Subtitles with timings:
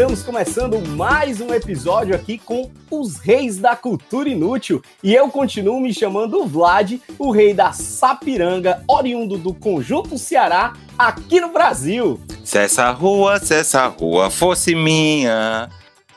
[0.00, 5.78] Estamos começando mais um episódio aqui com os Reis da Cultura Inútil e eu continuo
[5.78, 12.18] me chamando Vlad, o rei da Sapiranga, oriundo do Conjunto Ceará, aqui no Brasil.
[12.42, 15.68] Se essa rua, se essa rua fosse minha.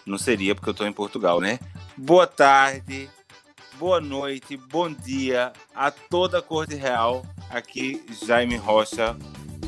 [0.06, 1.60] Não seria, porque eu tô em Portugal, né?
[1.98, 3.10] Boa tarde,
[3.78, 7.26] boa noite, bom dia a toda a corte real.
[7.50, 9.18] Aqui, Jaime Rocha,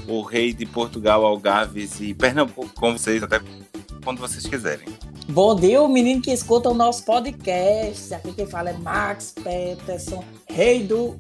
[0.08, 3.41] o rei de Portugal, Algarves e Pernambuco, com vocês, até
[4.06, 4.88] quando vocês quiserem.
[5.28, 8.14] Bom dia, o menino que escuta o nosso podcast.
[8.14, 11.18] Aqui quem fala é Max Peterson, rei do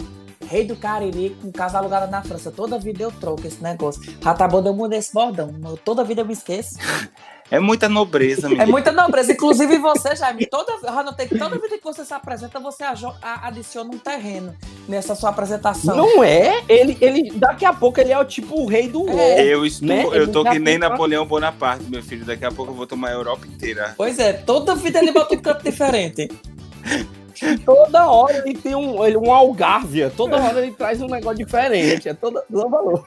[0.47, 2.51] Rei do Cariri, com casa alugada na França.
[2.51, 4.01] Toda vida eu troco esse negócio.
[4.23, 5.51] Ratabanda eu mudei esse bordão.
[5.83, 6.75] Toda vida eu me esqueço.
[7.51, 9.31] É muita nobreza, É muita nobreza.
[9.31, 12.83] Inclusive você, Jaime, toda, eu toda vida que você se apresenta, você
[13.21, 14.55] adiciona um terreno
[14.87, 15.95] nessa sua apresentação.
[15.95, 16.63] Não é?
[16.67, 19.45] Ele, ele daqui a pouco ele é o tipo o rei do é.
[19.45, 20.05] Eu estou, né?
[20.13, 22.25] eu tô que nem Napoleão Bonaparte, meu filho.
[22.25, 23.93] Daqui a pouco eu vou tomar a Europa inteira.
[23.95, 26.27] Pois é, toda vida ele bota um canto diferente.
[27.65, 30.11] Toda hora ele tem um, ele, um algárvia.
[30.15, 32.09] Toda hora ele traz um negócio diferente.
[32.09, 33.03] É toda, todo valor.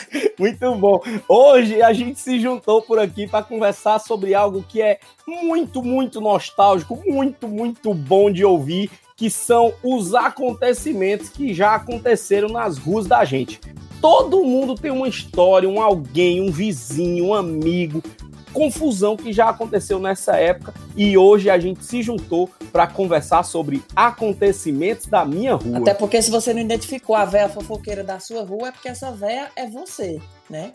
[0.38, 1.02] Muito bom.
[1.28, 6.20] Hoje a gente se juntou por aqui para conversar sobre algo que é muito, muito
[6.20, 13.06] nostálgico, muito, muito bom de ouvir, que são os acontecimentos que já aconteceram nas ruas
[13.06, 13.60] da gente.
[14.00, 18.02] Todo mundo tem uma história, um alguém, um vizinho, um amigo,
[18.52, 23.82] confusão que já aconteceu nessa época e hoje a gente se juntou para conversar sobre
[23.94, 25.78] acontecimentos da minha rua.
[25.78, 29.10] Até porque se você não identificou a véia fofoqueira da sua rua é porque essa
[29.10, 30.72] véia é você, né?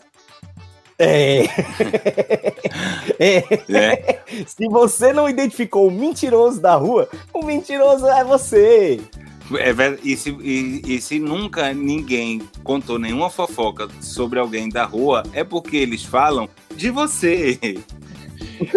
[0.98, 1.44] É.
[3.20, 3.36] é.
[3.72, 4.20] é.
[4.46, 9.00] Se você não identificou o mentiroso da rua, o mentiroso é você.
[9.56, 15.22] É, e, se, e, e, se nunca ninguém contou nenhuma fofoca sobre alguém da rua,
[15.32, 17.58] é porque eles falam de você.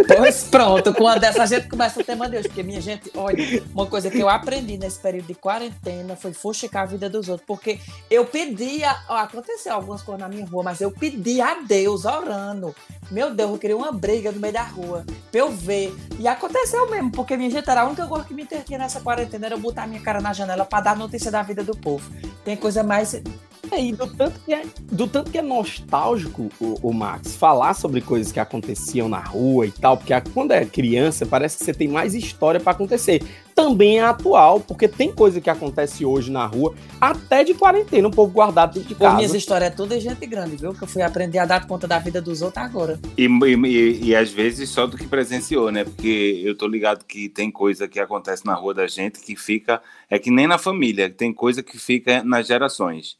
[0.07, 3.63] Pois pronto, com uma dessa a gente começa a ter Deus, porque minha gente, olha,
[3.73, 7.45] uma coisa que eu aprendi nesse período de quarentena foi fuxicar a vida dos outros,
[7.47, 7.79] porque
[8.09, 12.75] eu pedia, ó, aconteceu algumas coisas na minha rua, mas eu pedi a Deus orando.
[13.09, 15.93] Meu Deus, eu queria uma briga no meio da rua, pra eu ver.
[16.19, 19.47] E aconteceu mesmo, porque minha gente era a única coisa que me intertia nessa quarentena
[19.47, 22.09] era botar minha cara na janela para dar notícia da vida do povo.
[22.45, 23.22] Tem coisa mais
[23.69, 27.73] é, e do tanto que é, do tanto que é nostálgico o, o, Max falar
[27.73, 31.73] sobre coisas que aconteciam na rua e tal, porque quando é criança parece que você
[31.73, 33.22] tem mais história para acontecer.
[33.53, 38.11] Também é atual, porque tem coisa que acontece hoje na rua, até de quarentena, um
[38.11, 39.11] pouco guardado dentro de casa.
[39.11, 40.73] Pô, minhas histórias é tudo de gente grande, viu?
[40.73, 42.99] Que eu fui aprender a dar conta da vida dos outros agora.
[43.17, 45.83] E, e, e, às vezes só do que presenciou, né?
[45.83, 49.81] Porque eu tô ligado que tem coisa que acontece na rua da gente que fica.
[50.09, 53.17] É que nem na família, tem coisa que fica nas gerações.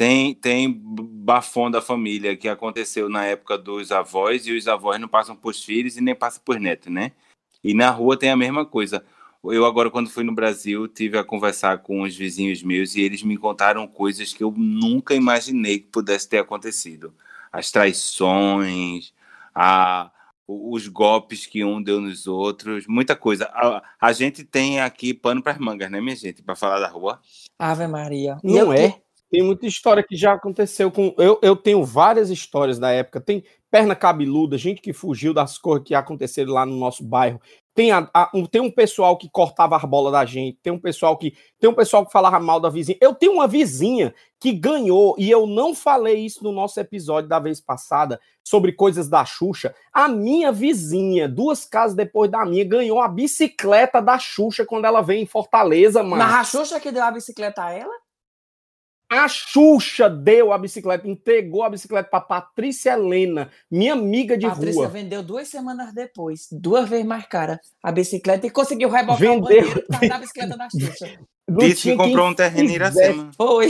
[0.00, 5.06] Tem, tem bafão da família que aconteceu na época dos avós e os avós não
[5.06, 7.12] passam por filhos e nem passam por netos, né?
[7.62, 9.04] E na rua tem a mesma coisa.
[9.44, 13.22] Eu agora, quando fui no Brasil, tive a conversar com os vizinhos meus e eles
[13.22, 17.12] me contaram coisas que eu nunca imaginei que pudesse ter acontecido.
[17.52, 19.12] As traições,
[19.54, 20.10] a,
[20.48, 23.50] os golpes que um deu nos outros, muita coisa.
[23.52, 26.88] A, a gente tem aqui pano para as mangas, né, minha gente, para falar da
[26.88, 27.20] rua.
[27.58, 28.38] Ave Maria.
[28.42, 28.98] Não é?
[29.30, 31.14] Tem muita história que já aconteceu com.
[31.16, 33.20] Eu, eu tenho várias histórias da época.
[33.20, 37.40] Tem perna cabeluda, gente que fugiu das coisas que aconteceram lá no nosso bairro.
[37.72, 40.58] Tem, a, a, um, tem um pessoal que cortava as bolas da gente.
[40.60, 42.98] Tem um pessoal que tem um pessoal que falava mal da vizinha.
[43.00, 47.38] Eu tenho uma vizinha que ganhou e eu não falei isso no nosso episódio da
[47.38, 49.72] vez passada sobre coisas da Xuxa.
[49.92, 55.00] A minha vizinha, duas casas depois da minha, ganhou a bicicleta da Xuxa quando ela
[55.00, 56.16] veio em Fortaleza, mano.
[56.16, 57.94] Mas a Xuxa que deu a bicicleta a ela?
[59.12, 64.72] A Xuxa deu a bicicleta, entregou a bicicleta para Patrícia Helena, minha amiga de Patrícia
[64.72, 64.84] rua.
[64.84, 69.38] Patrícia vendeu duas semanas depois, duas vezes mais cara, a bicicleta e conseguiu rebocar vendeu.
[69.38, 71.18] o banheiro por causa da bicicleta da Xuxa.
[71.58, 73.30] Disse que comprou um terreno em Iracema.
[73.36, 73.68] Foi.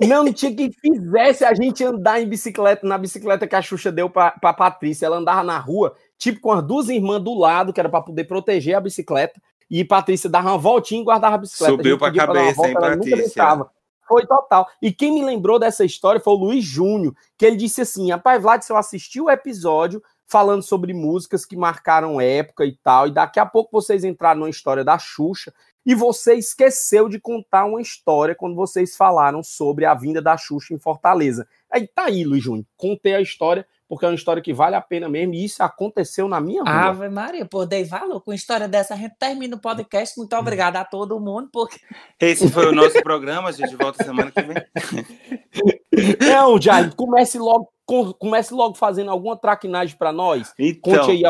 [0.00, 3.92] Não, não tinha quem fizesse a gente andar em bicicleta, na bicicleta que a Xuxa
[3.92, 5.06] deu para Patrícia.
[5.06, 8.24] Ela andava na rua, tipo com as duas irmãs do lado, que era para poder
[8.24, 9.40] proteger a bicicleta.
[9.70, 11.76] E Patrícia dava uma voltinha e guardava a bicicleta.
[11.76, 13.70] Subiu para a cabeça, volta, hein, Patrícia?
[14.10, 14.68] Foi total.
[14.82, 18.42] E quem me lembrou dessa história foi o Luiz Júnior, que ele disse assim: rapaz,
[18.42, 23.12] Vlad, se eu assisti o episódio falando sobre músicas que marcaram época e tal, e
[23.12, 25.54] daqui a pouco vocês entraram numa história da Xuxa,
[25.86, 30.74] e você esqueceu de contar uma história quando vocês falaram sobre a vinda da Xuxa
[30.74, 31.46] em Fortaleza.
[31.70, 34.80] Aí tá aí, Luiz Júnior, contei a história, porque é uma história que vale a
[34.80, 36.72] pena mesmo, e isso aconteceu na minha rua.
[36.72, 38.94] Ave Maria, pô, dei valor com história dessa.
[38.94, 40.16] A gente termina o podcast.
[40.16, 41.76] Muito obrigada a todo mundo, porque.
[42.20, 44.54] Esse foi o nosso programa, a gente volta semana que vem.
[46.20, 50.54] Não, Jair, comece logo, com- comece logo fazendo alguma traquinagem pra nós.
[50.56, 51.26] Então, Conte aí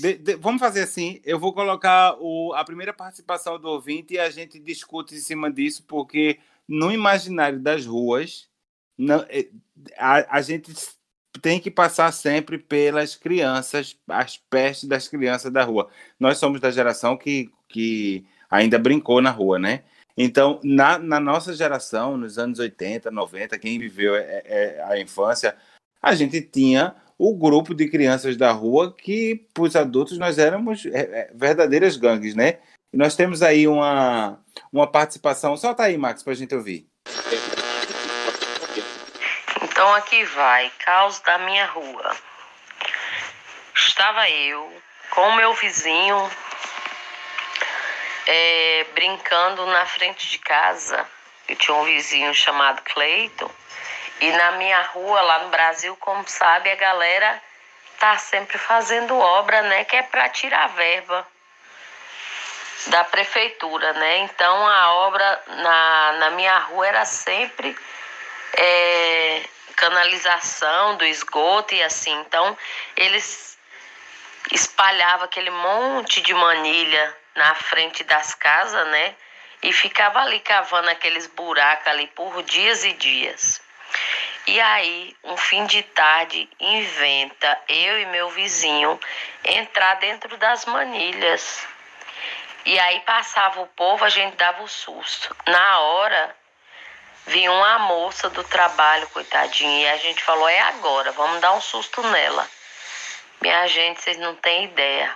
[0.00, 1.20] de- de- vamos fazer assim.
[1.24, 5.50] Eu vou colocar o- a primeira participação do ouvinte e a gente discute em cima
[5.52, 6.38] disso, porque
[6.68, 8.46] no imaginário das ruas,
[8.96, 9.48] não- é,
[9.96, 10.72] a, a gente
[11.40, 15.88] tem que passar sempre pelas crianças, as pestes das crianças da rua.
[16.18, 19.84] Nós somos da geração que, que ainda brincou na rua, né?
[20.16, 25.56] Então, na, na nossa geração, nos anos 80, 90, quem viveu é, é, a infância,
[26.02, 30.86] a gente tinha o grupo de crianças da rua que, para os adultos, nós éramos
[30.86, 32.58] é, é, verdadeiras gangues, né?
[32.92, 34.40] E nós temos aí uma,
[34.72, 35.56] uma participação.
[35.56, 36.88] Solta aí, Max, para a gente ouvir.
[39.78, 42.16] Então aqui vai, caos da minha rua.
[43.76, 46.32] Estava eu com o meu vizinho
[48.26, 51.08] é, brincando na frente de casa.
[51.46, 53.48] Eu tinha um vizinho chamado Cleito.
[54.20, 57.40] E na minha rua, lá no Brasil, como sabe, a galera
[58.00, 59.84] tá sempre fazendo obra, né?
[59.84, 61.24] Que é para tirar verba
[62.88, 64.16] da prefeitura, né?
[64.16, 67.78] Então a obra na, na minha rua era sempre
[68.54, 69.44] é,
[69.78, 72.12] canalização do esgoto e assim.
[72.20, 72.58] Então,
[72.96, 73.56] eles
[74.52, 79.14] espalhavam aquele monte de manilha na frente das casas, né?
[79.62, 83.62] E ficava ali cavando aqueles buracos ali por dias e dias.
[84.46, 88.98] E aí, um fim de tarde, inventa eu e meu vizinho
[89.44, 91.66] entrar dentro das manilhas.
[92.64, 95.34] E aí passava o povo, a gente dava o susto.
[95.46, 96.36] Na hora,
[97.28, 101.60] vinha uma moça do trabalho, coitadinha, e a gente falou: é agora, vamos dar um
[101.60, 102.48] susto nela.
[103.40, 105.14] Minha gente, vocês não têm ideia.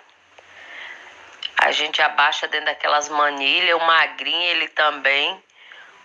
[1.59, 5.43] A gente abaixa dentro daquelas manilhas, o magrinho, ele também.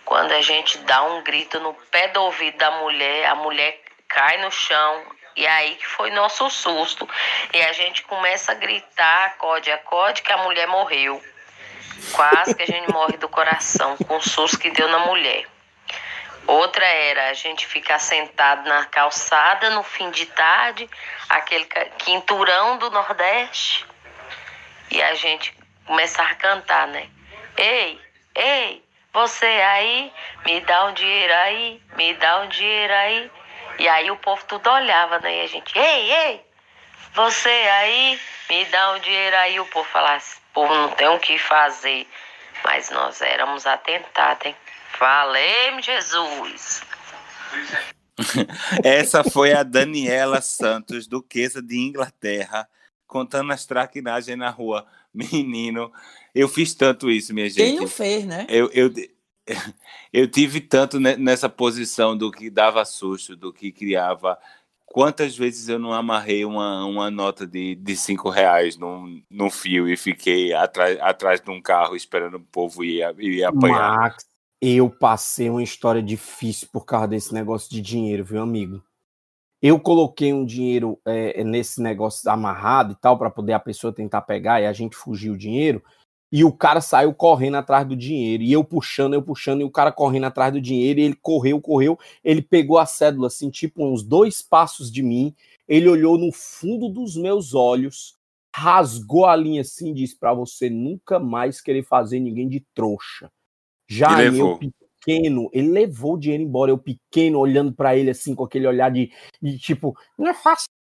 [0.04, 4.38] Quando a gente dá um grito no pé do ouvido da mulher, a mulher cai
[4.38, 5.04] no chão.
[5.36, 7.08] E aí que foi nosso susto.
[7.52, 11.22] E a gente começa a gritar, acode, acode, que a mulher morreu.
[12.12, 15.46] Quase que a gente morre do coração com o susto que deu na mulher.
[16.48, 20.88] Outra era a gente ficar sentado na calçada no fim de tarde,
[21.28, 21.66] aquele
[21.98, 23.84] quinturão do Nordeste,
[24.90, 25.54] e a gente
[25.84, 27.06] começar a cantar, né?
[27.54, 28.00] Ei,
[28.34, 30.10] ei, você aí,
[30.46, 33.30] me dá um dinheiro aí, me dá um dinheiro aí.
[33.78, 35.36] E aí o povo tudo olhava, né?
[35.36, 36.46] E a gente, ei, ei,
[37.12, 38.18] você aí,
[38.48, 39.60] me dá um dinheiro aí.
[39.60, 42.08] O povo falasse, o povo não tem o que fazer.
[42.64, 44.56] Mas nós éramos atentados, hein?
[44.98, 46.82] Valeu, Jesus!
[48.82, 52.68] Essa foi a Daniela Santos, duquesa de Inglaterra,
[53.06, 54.86] contando as traquinagens na rua.
[55.14, 55.92] Menino,
[56.34, 57.80] eu fiz tanto isso, minha Quem gente.
[57.80, 58.46] não fez, né?
[58.48, 58.92] Eu, eu,
[60.12, 64.38] eu tive tanto ne- nessa posição do que dava susto, do que criava.
[64.84, 69.88] Quantas vezes eu não amarrei uma, uma nota de, de cinco reais num, num fio
[69.88, 73.96] e fiquei atrás, atrás de um carro esperando o povo ir, ir apanhar?
[73.96, 74.26] Max,
[74.60, 78.82] eu passei uma história difícil por causa desse negócio de dinheiro, viu, amigo?
[79.60, 84.22] Eu coloquei um dinheiro é, nesse negócio amarrado e tal, para poder a pessoa tentar
[84.22, 85.82] pegar e a gente fugir o dinheiro.
[86.30, 88.42] E o cara saiu correndo atrás do dinheiro.
[88.42, 91.00] E eu puxando, eu puxando, e o cara correndo atrás do dinheiro.
[91.00, 91.98] E ele correu, correu.
[92.22, 95.34] Ele pegou a cédula, assim, tipo uns dois passos de mim.
[95.66, 98.14] Ele olhou no fundo dos meus olhos,
[98.54, 103.30] rasgou a linha assim e disse: para você nunca mais querer fazer ninguém de trouxa.
[103.88, 106.70] Já eu pequeno, ele levou o dinheiro embora.
[106.70, 110.77] Eu pequeno, olhando para ele assim, com aquele olhar de, de tipo, não faça isso,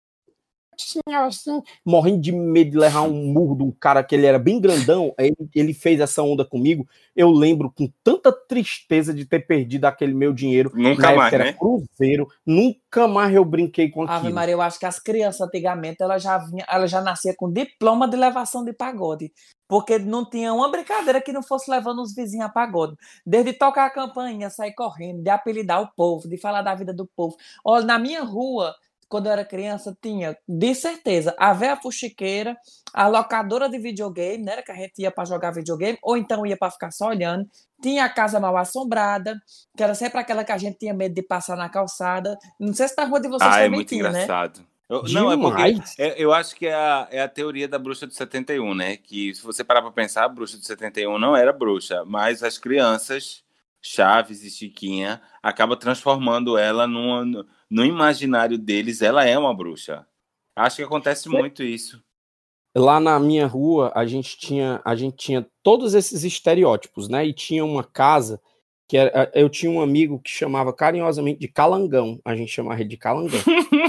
[0.83, 4.39] senhor, assim, morrendo de medo de levar um murro de um cara que ele era
[4.39, 5.13] bem grandão.
[5.17, 6.87] Ele, ele fez essa onda comigo.
[7.15, 10.71] Eu lembro com tanta tristeza de ter perdido aquele meu dinheiro.
[10.73, 11.53] Nunca mais, era né?
[11.53, 12.27] Cruzeiro.
[12.45, 14.33] Nunca mais eu brinquei com Ave aquilo.
[14.33, 18.07] Maria, eu acho que as crianças antigamente ela já vinha, ela já nascia com diploma
[18.07, 19.31] de levação de pagode,
[19.67, 22.95] porque não tinha uma brincadeira que não fosse levando os vizinhos a pagode.
[23.25, 27.07] Desde tocar a campainha, sair correndo, de apelidar o povo, de falar da vida do
[27.15, 27.35] povo.
[27.63, 28.75] Olha, na minha rua,
[29.15, 32.57] quando eu era criança, tinha, de certeza, a véia fuxiqueira,
[32.93, 34.61] a locadora de videogame, né?
[34.61, 37.49] Que a gente ia para jogar videogame, ou então ia para ficar só olhando.
[37.81, 39.39] Tinha a casa mal assombrada,
[39.77, 42.37] que era sempre aquela que a gente tinha medo de passar na calçada.
[42.59, 44.23] Não sei se na rua de vocês Ah, é muito tinha, né?
[44.23, 44.65] engraçado.
[44.89, 48.05] Eu- não, é porque é- eu acho que é a, é a teoria da bruxa
[48.05, 48.97] do 71, né?
[48.97, 52.57] Que se você parar pra pensar, a bruxa do 71 não era bruxa, mas as
[52.57, 53.44] crianças,
[53.87, 60.05] Chaves e Chiquinha, acaba transformando ela numa- no, imaginário deles, ela é uma bruxa.
[60.55, 62.01] Acho que acontece muito isso.
[62.75, 67.25] Lá na minha rua, a gente tinha, a gente tinha todos esses estereótipos, né?
[67.25, 68.41] E tinha uma casa
[68.87, 72.89] que era, eu tinha um amigo que chamava carinhosamente de Calangão, a gente chamava ele
[72.89, 73.39] de Calangão.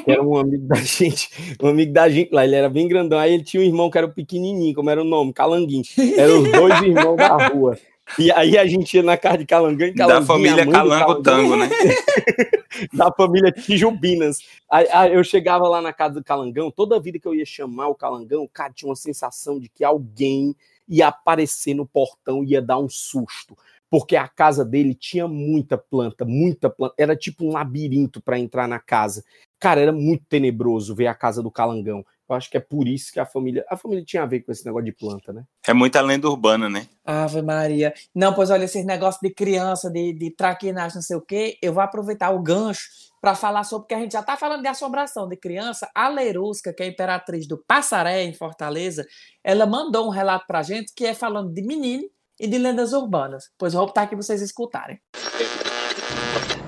[0.04, 3.18] que era um amigo da gente, um amigo da gente lá, ele era bem grandão.
[3.18, 5.84] Aí ele tinha um irmão que era o pequenininho, como era o nome, Calanguinho.
[6.16, 7.78] Eram os dois irmãos da rua.
[8.18, 10.20] E aí a gente ia na casa de Calangão e Calanguinho.
[10.20, 11.68] da família a Calango Tango, né?
[12.92, 14.38] da família Tijubinas.
[14.70, 17.88] Aí, aí eu chegava lá na casa do Calangão, toda vida que eu ia chamar
[17.88, 20.54] o Calangão, cara, tinha uma sensação de que alguém
[20.88, 23.56] ia aparecer no portão e ia dar um susto.
[23.88, 26.94] Porque a casa dele tinha muita planta, muita planta.
[26.98, 29.24] Era tipo um labirinto para entrar na casa.
[29.60, 32.04] Cara, era muito tenebroso ver a casa do Calangão.
[32.28, 33.64] Eu acho que é por isso que a família.
[33.68, 35.44] A família tinha a ver com esse negócio de planta, né?
[35.66, 36.86] É muita lenda urbana, né?
[37.04, 37.94] Ave Maria.
[38.14, 41.72] Não, pois olha, esses negócios de criança, de, de traquinagem, não sei o quê, eu
[41.72, 42.88] vou aproveitar o gancho
[43.20, 45.88] para falar sobre, porque a gente já está falando de assombração de criança.
[45.94, 49.06] A Lerusca, que é a imperatriz do Passaré, em Fortaleza,
[49.42, 52.04] ela mandou um relato para a gente que é falando de menino
[52.38, 53.50] e de lendas urbanas.
[53.56, 55.00] Pois eu vou botar aqui para vocês escutarem.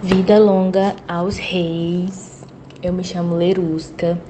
[0.02, 2.44] Vida longa aos reis.
[2.82, 4.20] Eu me chamo Lerusca,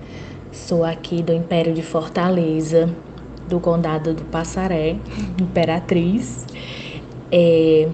[0.58, 2.88] sou aqui do Império de Fortaleza,
[3.48, 4.96] do Condado do Passaré,
[5.40, 6.44] imperatriz.
[7.30, 7.88] É,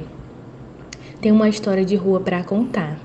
[1.24, 2.98] Tenho uma história de rua para contar.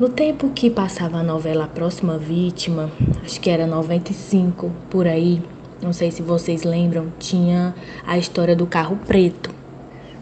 [0.00, 2.90] No tempo que passava a novela A Próxima Vítima,
[3.22, 5.42] acho que era 95 por aí,
[5.82, 7.74] não sei se vocês lembram, tinha
[8.06, 9.54] a história do carro preto,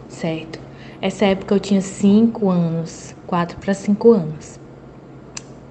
[0.09, 0.59] certo?
[1.01, 4.59] Essa época eu tinha 5 anos, 4 para 5 anos.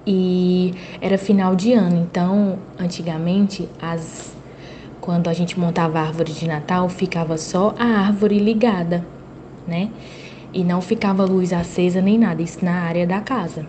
[0.06, 4.34] E era final de ano, então antigamente as
[5.00, 9.04] quando a gente montava a árvore de Natal, ficava só a árvore ligada,
[9.66, 9.90] né?
[10.50, 13.66] E não ficava luz acesa nem nada, isso na área da casa.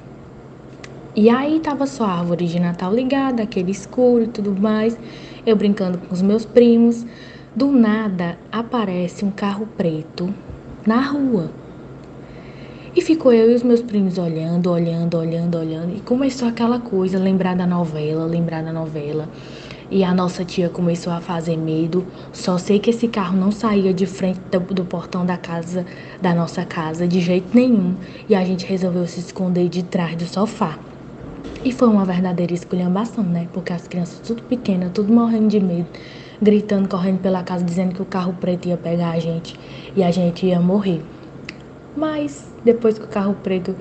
[1.13, 4.97] E aí tava só a árvore de Natal ligada, aquele escuro e tudo mais.
[5.45, 7.05] Eu brincando com os meus primos.
[7.53, 10.33] Do nada aparece um carro preto
[10.85, 11.51] na rua.
[12.95, 15.97] E ficou eu e os meus primos olhando, olhando, olhando, olhando.
[15.97, 19.27] E começou aquela coisa, lembrar da novela, lembrar da novela.
[19.91, 22.07] E a nossa tia começou a fazer medo.
[22.31, 25.85] Só sei que esse carro não saía de frente do, do portão da casa,
[26.21, 27.97] da nossa casa, de jeito nenhum.
[28.29, 30.79] E a gente resolveu se esconder de trás do sofá.
[31.65, 33.49] E foi uma verdadeira esculhambação, né?
[33.51, 35.89] Porque as crianças tudo pequenas, tudo morrendo de medo,
[36.41, 39.59] gritando, correndo pela casa, dizendo que o carro preto ia pegar a gente
[39.97, 41.01] e a gente ia morrer.
[41.93, 43.75] Mas depois que o carro preto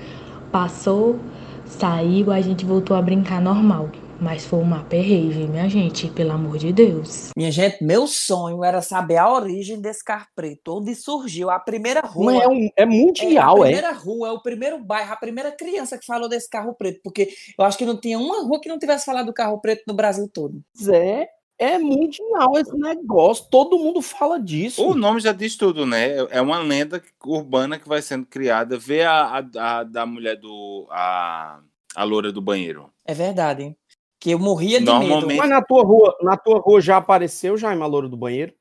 [0.52, 1.18] passou,
[1.66, 3.90] saiu, a gente voltou a brincar normal.
[4.20, 7.30] Mas foi uma perreive, minha gente, pelo amor de Deus.
[7.36, 12.00] Minha gente, meu sonho era saber a origem desse carro preto, onde surgiu a primeira
[12.00, 12.32] rua.
[12.32, 13.62] Não é, um- é É, a mundial, é.
[13.62, 17.28] primeira rua, é o primeiro bairro, a primeira criança que falou desse carro preto, porque
[17.58, 19.94] eu acho que não tinha uma rua que não tivesse falado do carro preto no
[19.94, 20.62] Brasil todo.
[20.92, 21.26] É,
[21.58, 23.46] é mundial esse negócio.
[23.50, 24.84] Todo mundo fala disso.
[24.86, 26.16] O nome já diz tudo, né?
[26.30, 28.78] É uma lenda urbana que vai sendo criada.
[28.78, 30.86] Vê a, a- a da mulher do.
[30.90, 31.60] A,
[31.94, 32.90] a loura do banheiro.
[33.06, 33.76] É verdade, hein?
[34.18, 35.38] Que eu morria de Normalmente- medo.
[35.38, 38.52] Mas na tua rua, na tua rua já apareceu, Jaime, a loura do banheiro?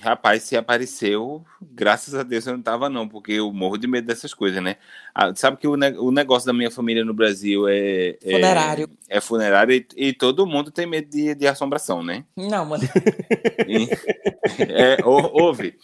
[0.00, 4.06] Rapaz, se apareceu, graças a Deus eu não tava, não, porque eu morro de medo
[4.06, 4.76] dessas coisas, né?
[5.12, 8.10] Ah, sabe que o, ne- o negócio da minha família no Brasil é.
[8.22, 8.90] é- Funerário.
[9.08, 12.24] É, funerário e, e todo mundo tem medo de, de assombração, né?
[12.36, 12.84] Não, mano.
[13.66, 13.88] E-
[14.70, 15.76] é, hou- houve.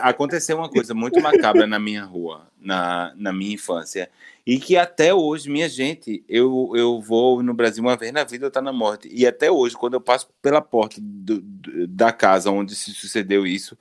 [0.00, 4.10] Aconteceu uma coisa muito macabra na minha rua, na, na minha infância.
[4.48, 8.46] E que até hoje, minha gente, eu, eu vou no Brasil uma vez na vida,
[8.46, 9.06] eu tá na morte.
[9.12, 11.42] E até hoje, quando eu passo pela porta do-
[11.86, 13.76] da casa onde se sucedeu isso,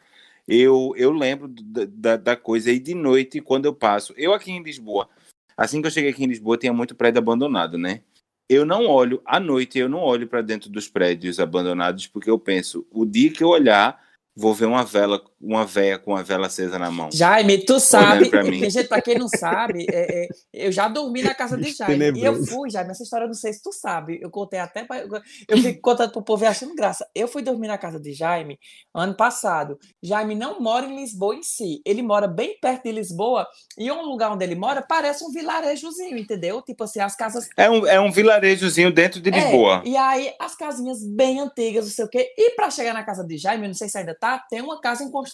[0.46, 2.70] eu, eu lembro da, da, da coisa.
[2.70, 5.08] E de noite, quando eu passo, eu aqui em Lisboa,
[5.56, 8.02] assim que eu cheguei aqui em Lisboa, tinha muito prédio abandonado, né?
[8.50, 12.38] Eu não olho, à noite, eu não olho para dentro dos prédios abandonados, porque eu
[12.38, 14.04] penso, o dia que eu olhar,
[14.36, 17.10] vou ver uma vela uma véia com a vela acesa na mão.
[17.14, 18.68] Jaime, tu sabe, pra mim.
[18.70, 22.06] gente, pra quem não sabe, é, é, eu já dormi na casa de Jaime.
[22.06, 22.46] E eu Tenebroso.
[22.52, 24.20] fui, Jaime, essa história eu não sei se tu sabe.
[24.22, 24.84] Eu contei até.
[24.84, 25.04] pra-
[25.48, 27.08] Eu fico contando pro povo e achando graça.
[27.14, 28.58] Eu fui dormir na casa de Jaime
[28.94, 29.78] ano passado.
[30.02, 31.82] Jaime não mora em Lisboa em si.
[31.86, 33.46] Ele mora bem perto de Lisboa
[33.78, 36.62] e um lugar onde ele mora parece um vilarejozinho, entendeu?
[36.64, 39.84] Tipo assim, as casas É um, é um vilarejozinho dentro de é, Lisboa.
[39.86, 42.34] e aí as casinhas bem antigas, não sei o quê.
[42.38, 44.82] E para chegar na casa de Jaime, eu não sei se ainda tá, tem uma
[44.82, 45.27] casa em construção.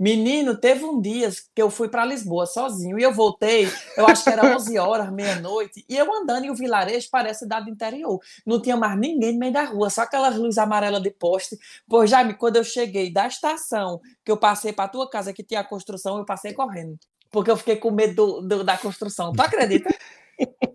[0.00, 4.24] Menino, teve um dia que eu fui para Lisboa sozinho e eu voltei, eu acho
[4.24, 8.18] que era 11 horas, meia-noite, e eu andando e o vilarejo parece cidade do interior.
[8.44, 11.56] Não tinha mais ninguém no meio da rua, só aquelas luzes amarelas de poste.
[11.88, 15.60] Pô, Jaime, quando eu cheguei da estação, que eu passei para tua casa que tinha
[15.60, 16.98] a construção, eu passei correndo.
[17.30, 19.32] Porque eu fiquei com medo do- do- da construção.
[19.32, 19.88] Tu acredita?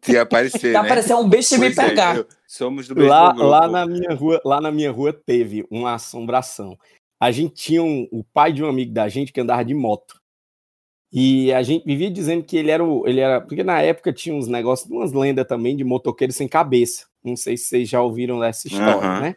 [0.02, 0.80] Que aparecer, Que né?
[0.80, 2.16] apareceu um bicho e me Pois é, pegar.
[2.16, 3.46] eu- somos do mesmo Lá, grupo.
[3.50, 6.78] lá, na minha rua, lá na minha rua teve uma assombração.
[7.20, 10.22] A gente tinha um, o pai de um amigo da gente que andava de moto.
[11.12, 13.08] E a gente vivia dizendo que ele era o.
[13.08, 17.08] Ele era, porque na época tinha uns negócios, umas lendas também de motoqueiro sem cabeça.
[17.24, 19.22] Não sei se vocês já ouviram essa história, Aham.
[19.22, 19.36] né?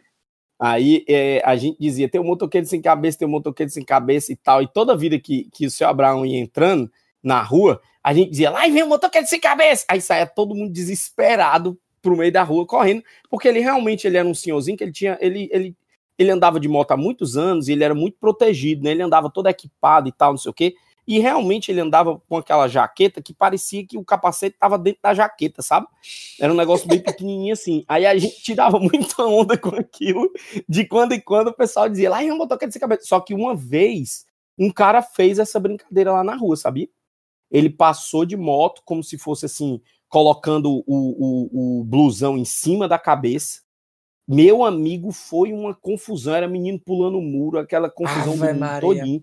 [0.59, 4.31] Aí é, a gente dizia: tem um motoqueiro sem cabeça, tem um motoqueiro sem cabeça
[4.31, 4.61] e tal.
[4.61, 6.91] E toda vida que, que o seu Abraão ia entrando
[7.23, 9.85] na rua, a gente dizia: lá vem um motoqueiro sem cabeça.
[9.87, 14.27] Aí saía todo mundo desesperado pro meio da rua correndo, porque ele realmente ele era
[14.27, 15.17] um senhorzinho que ele tinha.
[15.21, 15.75] Ele, ele,
[16.21, 18.91] ele andava de moto há muitos anos e ele era muito protegido, né?
[18.91, 20.75] Ele andava todo equipado e tal, não sei o quê.
[21.07, 25.13] E realmente ele andava com aquela jaqueta que parecia que o capacete estava dentro da
[25.13, 25.87] jaqueta, sabe?
[26.39, 27.83] Era um negócio bem pequenininho assim.
[27.87, 30.31] Aí a gente tirava muita onda com aquilo.
[30.69, 33.05] De quando em quando o pessoal dizia, lá eu motoqueiro sem cabeça.
[33.05, 34.25] Só que uma vez,
[34.57, 36.87] um cara fez essa brincadeira lá na rua, sabia?
[37.49, 42.87] Ele passou de moto como se fosse assim, colocando o, o, o blusão em cima
[42.87, 43.61] da cabeça.
[44.31, 46.33] Meu amigo, foi uma confusão.
[46.33, 49.21] Era menino pulando o muro, aquela confusão Ave do mundo todinho.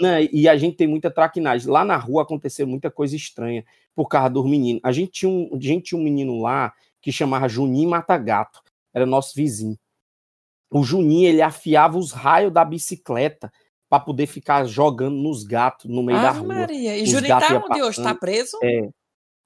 [0.00, 1.70] Né, e a gente tem muita traquinagem.
[1.70, 3.64] Lá na rua aconteceu muita coisa estranha
[3.94, 4.80] por causa dos meninos.
[4.84, 9.06] A gente tinha um, a gente tinha um menino lá que chamava Juninho Matagato, era
[9.06, 9.78] nosso vizinho.
[10.70, 13.52] O Juninho, ele afiava os raios da bicicleta
[13.88, 16.46] para poder ficar jogando nos gatos no meio da rua.
[16.46, 16.96] Maria.
[16.96, 18.02] E Juninho tá onde hoje?
[18.02, 18.56] Tá preso?
[18.62, 18.88] É.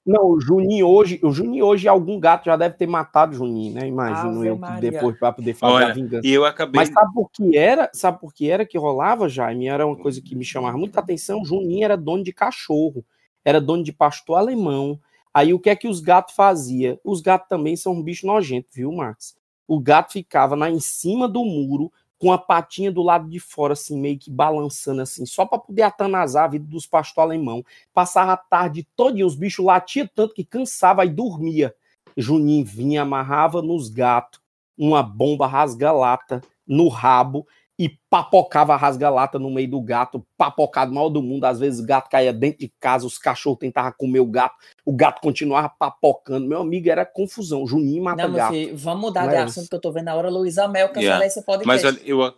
[0.07, 3.75] Não, o Juninho hoje, o Juninho hoje, algum gato já deve ter matado o Juninho,
[3.75, 3.87] né?
[3.89, 4.91] Imagino Ave eu que Maria.
[4.91, 6.27] depois para poder fazer a Olha, vingança.
[6.27, 6.79] e eu acabei.
[6.79, 7.91] Mas sabe por que era?
[7.95, 9.67] Sabe por que era que rolava, Jaime?
[9.67, 11.41] Era uma coisa que me chamava muita atenção.
[11.41, 13.03] O Juninho era dono de cachorro,
[13.43, 15.01] era dono de pastor alemão.
[15.33, 16.99] Aí o que é que os gatos faziam?
[17.03, 19.35] Os gatos também são um bicho nojento, viu, Max?
[19.67, 23.73] O gato ficava lá em cima do muro, com a patinha do lado de fora,
[23.73, 27.65] assim, meio que balançando assim, só para poder atanasar a vida dos pastor alemão.
[27.93, 31.75] Passava a tarde toda, os bichos latiam tanto que cansava e dormia.
[32.17, 34.41] Juninho vinha, amarrava nos gatos
[34.77, 37.47] uma bomba rasga-lata no rabo
[37.79, 41.45] e papocava a rasga-lata no meio do gato, papocado mal do mundo.
[41.45, 44.93] Às vezes o gato caía dentro de casa, os cachorros tentavam comer o gato, o
[44.93, 46.47] gato continuava papocando.
[46.47, 47.67] Meu amigo, era confusão.
[47.67, 48.53] Juninho mata Não, meu gato.
[48.53, 50.31] filho, vamos mudar Não de é assunto que eu tô vendo a hora.
[50.31, 51.27] Luísa Mel cancelar Yeah.
[51.27, 51.67] esse podcast.
[51.67, 52.35] Mas olha, eu,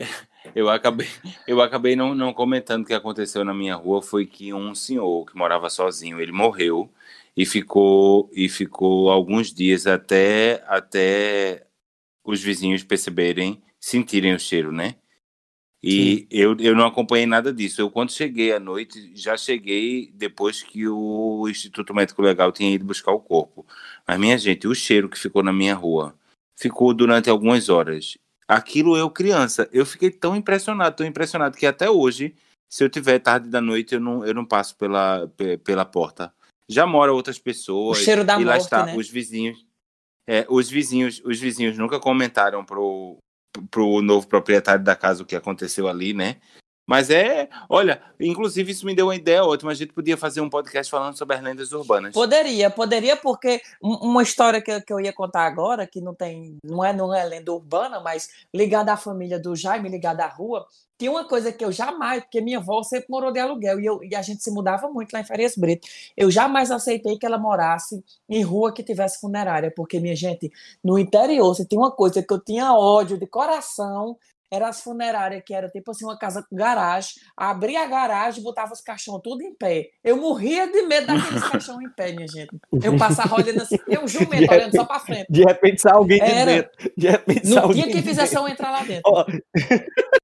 [0.56, 1.06] eu acabei,
[1.46, 5.24] eu acabei não, não comentando o que aconteceu na minha rua foi que um senhor
[5.26, 6.90] que morava sozinho, ele morreu
[7.36, 11.64] e ficou e ficou alguns dias até até
[12.24, 14.96] os vizinhos perceberem, sentirem o cheiro, né?
[15.82, 17.80] E eu, eu não acompanhei nada disso.
[17.80, 22.84] Eu, quando cheguei à noite, já cheguei depois que o Instituto Médico Legal tinha ido
[22.84, 23.66] buscar o corpo.
[24.06, 26.14] Mas, minha gente, o cheiro que ficou na minha rua
[26.54, 28.18] ficou durante algumas horas.
[28.46, 32.34] Aquilo eu, criança, eu fiquei tão impressionado, tão impressionado, que até hoje,
[32.68, 36.30] se eu tiver tarde da noite, eu não, eu não passo pela, pe- pela porta.
[36.68, 37.98] Já moram outras O pessoas.
[37.98, 38.94] cheiro da e lá morte, está, né?
[38.96, 39.64] os vizinhos.
[40.28, 43.16] É, os vizinhos, os vizinhos nunca comentaram pro,
[43.70, 46.36] pro novo proprietário da casa o que aconteceu ali, né?
[46.86, 49.70] Mas é, olha, inclusive isso me deu uma ideia ótima.
[49.70, 52.12] A gente podia fazer um podcast falando sobre as lendas urbanas.
[52.12, 56.56] Poderia, poderia, porque um- uma história que, que eu ia contar agora, que não tem,
[56.64, 60.66] não é, não é lenda urbana, mas ligada à família do Jaime, ligada à rua,
[60.98, 64.02] tinha uma coisa que eu jamais, porque minha avó sempre morou de aluguel e, eu,
[64.02, 65.86] e a gente se mudava muito lá em Farias Brito.
[66.16, 70.50] Eu jamais aceitei que ela morasse em rua que tivesse funerária, porque, minha gente,
[70.82, 74.18] no interior, se tem uma coisa que eu tinha ódio de coração,
[74.50, 78.44] era as funerárias, que era tipo assim, uma casa com garagem, abria a garagem e
[78.44, 79.90] botava os caixões tudo em pé.
[80.02, 82.50] Eu morria de medo daqueles caixões em pé, minha gente.
[82.82, 85.26] Eu passava olhando assim, eu jumento olhando só pra frente.
[85.30, 86.52] De repente sai alguém de Era.
[86.52, 86.92] dentro.
[86.96, 89.02] De repente sai alguém quem de fizesse eu entrar lá dentro.
[89.06, 89.24] Ó,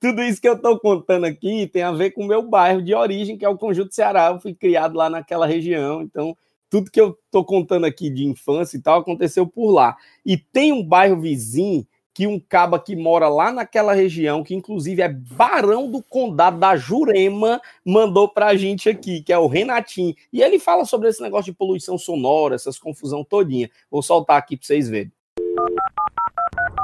[0.00, 2.94] Tudo isso que eu tô contando aqui tem a ver com o meu bairro de
[2.94, 4.28] origem, que é o Conjunto Ceará.
[4.28, 6.36] Eu fui criado lá naquela região, então
[6.70, 9.96] tudo que eu tô contando aqui de infância e tal aconteceu por lá.
[10.24, 15.00] E tem um bairro vizinho que um caba que mora lá naquela região, que inclusive
[15.00, 20.14] é barão do condado da Jurema, mandou pra gente aqui, que é o Renatinho.
[20.32, 23.70] E ele fala sobre esse negócio de poluição sonora, essas confusão todinha.
[23.90, 25.12] Vou soltar aqui pra vocês verem.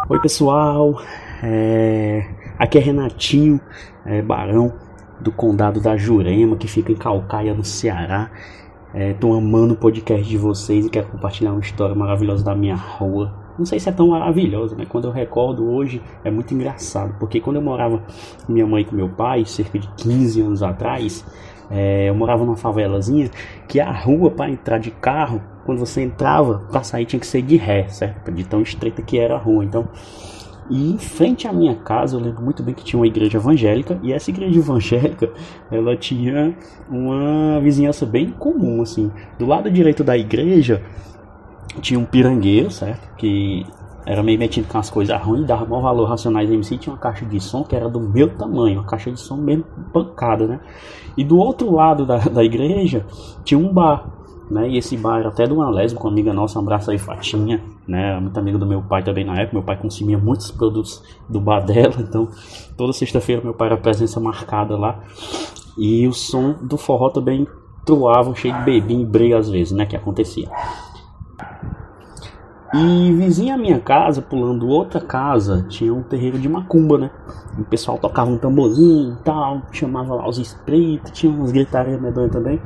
[0.09, 1.01] Oi, pessoal.
[1.43, 2.23] É...
[2.59, 3.61] Aqui é Renatinho,
[4.07, 4.73] é barão
[5.21, 8.31] do condado da Jurema, que fica em Calcaia, no Ceará.
[8.95, 13.48] Estou amando o podcast de vocês e quero compartilhar uma história maravilhosa da minha rua.
[13.59, 17.41] Não sei se é tão maravilhosa, mas quando eu recordo hoje é muito engraçado, porque
[17.41, 18.03] quando eu morava
[18.47, 21.25] com minha mãe e com meu pai, cerca de 15 anos atrás,
[21.71, 23.31] é, eu morava numa favelazinha
[23.67, 27.43] que a rua para entrar de carro, quando você entrava, para sair tinha que ser
[27.43, 28.31] de ré, certo?
[28.31, 29.65] De tão estreita que era a rua.
[29.65, 29.89] Então,
[30.71, 33.99] e em frente à minha casa, eu lembro muito bem que tinha uma igreja evangélica,
[34.03, 35.31] e essa igreja evangélica,
[35.71, 36.55] ela tinha
[36.89, 39.11] uma vizinhança bem comum, assim.
[39.39, 40.83] Do lado direito da igreja,
[41.79, 43.15] tinha um pirangueiro, certo?
[43.17, 43.67] Que
[44.07, 47.27] era meio metido com as coisas ruins, dava maior valor Racionais MC, tinha uma caixa
[47.27, 50.61] de som que era do meu tamanho, uma caixa de som mesmo pancada, né?
[51.17, 53.05] E do outro lado da, da igreja,
[53.45, 54.09] tinha um bar,
[54.51, 54.69] né?
[54.69, 57.61] E esse bar era até de uma lésbica, uma amiga nossa, um abraço aí, Fatinha,
[57.87, 58.19] né?
[58.19, 59.57] Muito amiga do meu pai também na época.
[59.57, 62.29] Meu pai consumia muitos produtos do bar dela, então
[62.77, 65.01] toda sexta-feira meu pai era presença marcada lá.
[65.77, 67.47] E o som do forró também
[67.85, 69.87] troava, cheio de bebinho e briga às vezes, né?
[69.87, 70.49] Que acontecia.
[72.75, 77.11] E vizinha à minha casa, pulando outra casa, tinha um terreiro de macumba, né?
[77.59, 82.31] O pessoal tocava um tamborzinho e tal, chamava lá os espíritos, tinha umas gritarias medonhas
[82.31, 82.61] também.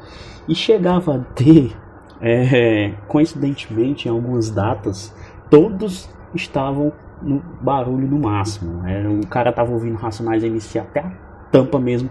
[0.49, 1.77] E chegava a ter,
[2.21, 5.15] é, coincidentemente, em algumas datas,
[5.49, 8.83] todos estavam no barulho no máximo.
[8.83, 9.07] Né?
[9.09, 11.13] O cara tava ouvindo Racionais MC até a
[11.53, 12.11] tampa mesmo,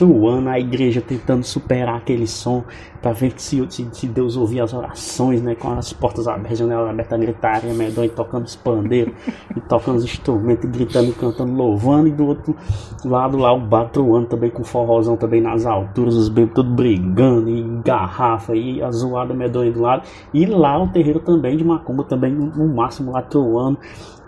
[0.00, 2.64] truando, a igreja tentando superar aquele som,
[3.02, 5.54] para ver se, se, se, Deus ouvia as orações, né?
[5.54, 9.12] Com as portas abertas, janelas abertas, gritaria, medonha, tocando os pandeiros,
[9.54, 12.56] e tocando os instrumentos, e gritando, cantando, louvando, e do outro
[13.04, 17.50] lado lá o bar truando também com forrozão também nas alturas, os bebês tudo brigando,
[17.50, 22.04] e garrafa, e a zoada medonha do lado, e lá o terreiro também de Macumba,
[22.04, 23.78] também no máximo lá truando,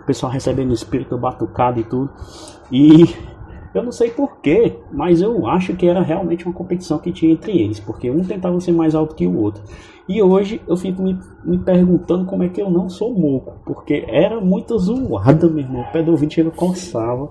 [0.02, 2.10] o pessoal recebendo espírito batucado e tudo,
[2.70, 3.31] e
[3.74, 7.58] eu não sei porquê, mas eu acho que era realmente uma competição que tinha entre
[7.58, 9.62] eles, porque um tentava ser mais alto que o outro.
[10.08, 14.04] E hoje eu fico me, me perguntando como é que eu não sou moco, porque
[14.08, 15.82] era muito zoada, meu irmão.
[15.82, 17.30] O pé do ouvinte ele coçava.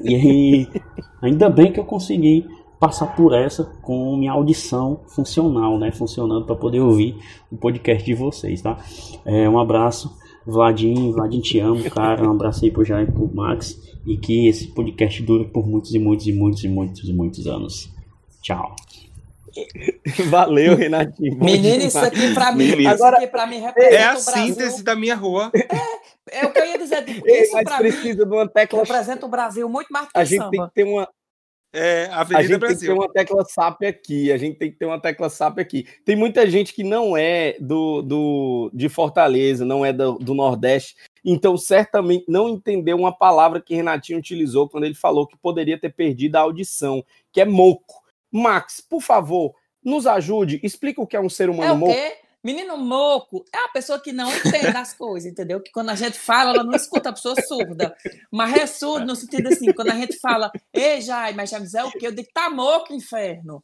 [0.00, 0.68] E aí,
[1.20, 2.46] ainda bem que eu consegui
[2.78, 5.92] passar por essa com minha audição funcional, né?
[5.92, 7.18] Funcionando para poder ouvir
[7.52, 8.78] o podcast de vocês, tá?
[9.24, 12.26] É, um abraço, Vladinho, Vladinho te amo, cara.
[12.26, 13.76] Um abraço aí pro Jair e pro Max
[14.06, 17.46] e que esse podcast dure por muitos e muitos e muitos e muitos e muitos
[17.46, 17.90] anos.
[18.42, 18.74] Tchau.
[20.30, 21.36] Valeu, Renatinho.
[21.38, 22.86] Menino, isso aqui pra mim.
[22.86, 25.50] Agora, isso aqui pra mim representa é a síntese da minha rua.
[25.54, 27.04] É, é o que eu ia dizer.
[27.08, 28.78] Isso Mas pra precisa mim de uma tecla.
[28.80, 30.50] representa o Brasil muito mais do que A gente samba.
[30.50, 31.08] tem que ter uma.
[31.72, 32.88] É, A Avenida gente tem que Brasil.
[32.88, 34.32] ter uma tecla SAP aqui.
[34.32, 35.86] A gente tem que ter uma tecla SAP aqui.
[36.04, 40.96] Tem muita gente que não é do, do de Fortaleza, não é do, do Nordeste,
[41.24, 45.90] então certamente não entendeu uma palavra que Renatinho utilizou quando ele falou que poderia ter
[45.94, 48.00] perdido a audição, que é moco.
[48.32, 49.54] Max, por favor,
[49.84, 50.60] nos ajude.
[50.62, 51.92] Explica o que é um ser É humano o moco.
[51.92, 52.14] quê?
[52.42, 55.60] Menino moco é a pessoa que não entende as coisas, entendeu?
[55.60, 57.94] Que quando a gente fala, ela não escuta a pessoa surda.
[58.30, 61.66] Mas é surdo no sentido assim, quando a gente fala, ei, Jai, mas já me
[61.66, 62.06] dizer o quê?
[62.06, 63.62] Eu digo, tá moco, inferno.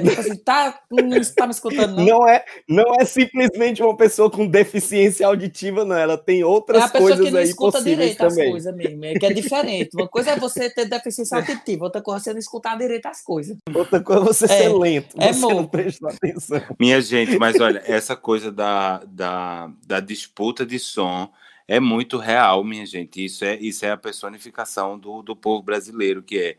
[0.00, 2.04] Quer dizer assim, tá, não está me escutando, não?
[2.04, 5.96] Não é, não é simplesmente uma pessoa com deficiência auditiva, não.
[5.96, 8.50] Ela tem É outras a pessoa coisas que não aí escuta possíveis direito as também.
[8.50, 9.04] coisas mesmo.
[9.04, 9.90] É que é diferente.
[9.94, 13.22] Uma coisa é você ter deficiência auditiva, outra coisa é você não escutar direito as
[13.22, 13.56] coisas.
[13.74, 15.68] Outra coisa é você É, ser lento, é você não moco.
[15.68, 16.62] prestar atenção.
[16.78, 21.28] Minha gente, mas olha, essa coisa da, da, da disputa de som
[21.68, 23.24] é muito real, minha gente.
[23.24, 26.56] Isso é, isso é a personificação do, do povo brasileiro, que é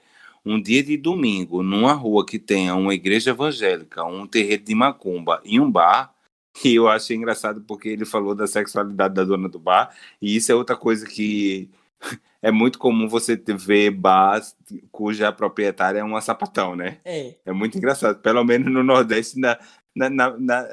[0.50, 5.42] um dia de domingo, numa rua que tenha uma igreja evangélica, um terreiro de macumba
[5.44, 6.14] e um bar.
[6.66, 10.52] E eu achei engraçado porque ele falou da sexualidade da dona do bar, e isso
[10.52, 11.70] é outra coisa que
[12.42, 14.56] é muito comum você ver bars
[14.92, 16.98] cuja proprietária é uma sapatão, né?
[17.06, 17.36] É.
[17.46, 18.20] É muito engraçado.
[18.24, 19.56] Pelo menos no Nordeste, na,
[19.96, 20.10] na,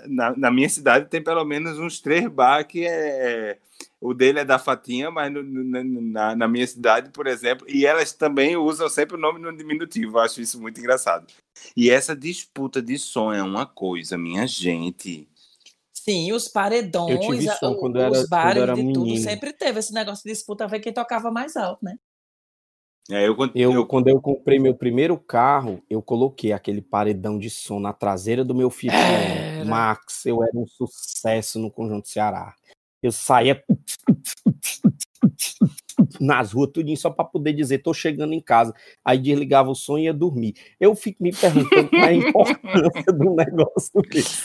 [0.07, 3.59] na- na minha cidade, tem pelo menos uns três bar que é.
[4.05, 7.87] O dele é da Fatinha, mas no- no- na, na, minha cidade, por exemplo, e
[7.87, 10.19] elas também usam sempre o nome no diminutivo.
[10.19, 11.27] Eu acho isso muito engraçado.
[11.75, 15.27] E essa disputa de som é uma coisa, minha gente.
[15.97, 18.63] Sim, os Eu paredões, tive a- som o- quando eu era- os bares quando eu
[18.63, 21.97] era de tudo, sempre teve esse negócio de disputa, ver quem tocava mais alto, né?
[23.11, 27.49] É, eu, Eu, eu- quando eu comprei meu primeiro carro, eu coloquei aquele paredão de
[27.49, 29.65] som na traseira do meu Fiat Era.
[29.65, 30.27] Max.
[30.27, 32.55] Eu era um sucesso no Conjunto Ceará.
[33.05, 33.63] Eu saía
[36.19, 38.73] nas ruas, tudinho, só para poder dizer, tô chegando em casa.
[39.05, 40.55] Aí desligava o som e ia dormir.
[40.81, 44.43] Eu fico me perguntando qual é a importância do negócio desse.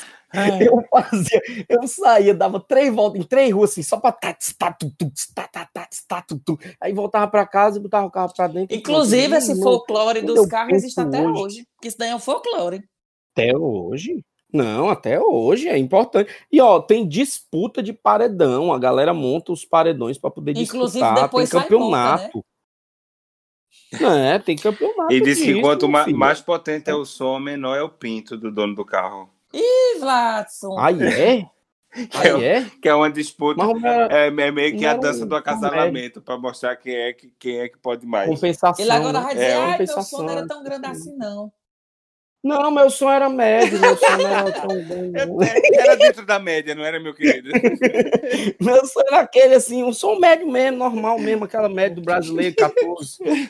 [0.60, 4.16] Eu fazia, eu saía, dava três voltas em três ruas, assim, só pra
[6.82, 8.76] aí voltava pra casa e botava o carro pra dentro.
[8.76, 11.42] Inclusive, esse folclore dos carros existe até hoje.
[11.42, 12.84] hoje, que isso daí é um folclore.
[13.34, 14.22] Até hoje?
[14.52, 16.32] Não, até hoje é importante.
[16.52, 21.24] E ó, tem disputa de paredão, a galera monta os paredões para poder Inclusive, disputar,
[21.28, 22.46] depois tem sai conta, campeonato.
[24.02, 25.12] É, tem campeonato.
[25.14, 26.18] E diz que quanto ma- filho.
[26.18, 29.30] mais potente é o som, menor é o pinto do dono do carro.
[29.54, 30.78] Ih, Vladson.
[30.80, 31.50] Aí é?
[31.92, 32.66] Que é, Aí é?
[32.82, 33.64] que é uma disputa.
[33.84, 37.34] Era É, é meio que não a dança do acasalamento, para mostrar quem é que,
[37.40, 38.30] quem é que pode mais.
[38.30, 38.84] compensação.
[38.84, 39.26] Ele agora né?
[39.26, 41.52] vai dizer, É, ai, meu som não era tão grande assim, não.
[42.42, 45.40] Não, meu som era médio, meu som não era tão bom.
[45.74, 47.50] Era dentro da média, não era, meu querido?
[48.62, 52.56] Meu som era aquele assim, um som médio mesmo, normal mesmo, aquela média do brasileiro,
[52.56, 53.18] 14,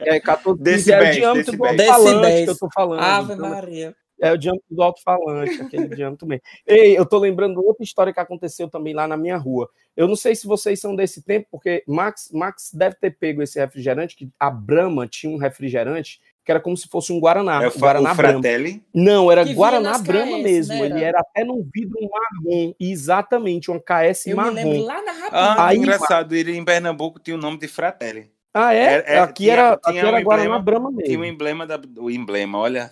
[0.00, 3.00] É, 14, 15 é o Decibéis, diâmetro do alto-falante que eu tô falando.
[3.00, 3.94] Ave então, Maria.
[4.20, 6.42] É o diâmetro do alto-falante, aquele diâmetro mesmo.
[6.66, 9.70] Ei, eu tô lembrando outra história que aconteceu também lá na minha rua.
[9.96, 13.58] Eu não sei se vocês são desse tempo, porque Max, Max deve ter pego esse
[13.60, 17.62] refrigerante, que a Brahma tinha um refrigerante que era como se fosse um Guaraná.
[17.62, 18.40] É o, Guaraná o Brahma.
[18.40, 18.82] Fratelli.
[18.94, 20.74] Não, era Que Guaraná Brahma KS, mesmo.
[20.76, 21.04] né, Ele era?
[21.08, 22.72] era até num vidro marrom.
[22.80, 24.84] Exatamente, uma KS Eu me lembro marrom.
[24.86, 25.66] lá na Ah.
[25.66, 28.30] Aí, engraçado, ele em Pernambuco tinha o nome de Fratelli.
[28.54, 28.78] Ah, é?
[28.78, 31.24] É, é, aqui tinha- era, tinha aqui era um Guaraná emblema- Brahma Tinha o mesmo.
[31.26, 32.90] emblema da, o emblema, olha,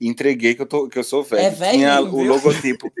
[0.00, 1.42] entreguei que eu, tô, que eu sou velho.
[1.46, 2.12] É velho, tinha viu?
[2.12, 2.90] o logotipo.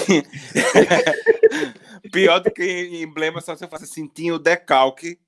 [2.10, 5.18] Pior do que emblema, só se eu faço assim, tinha o decalque.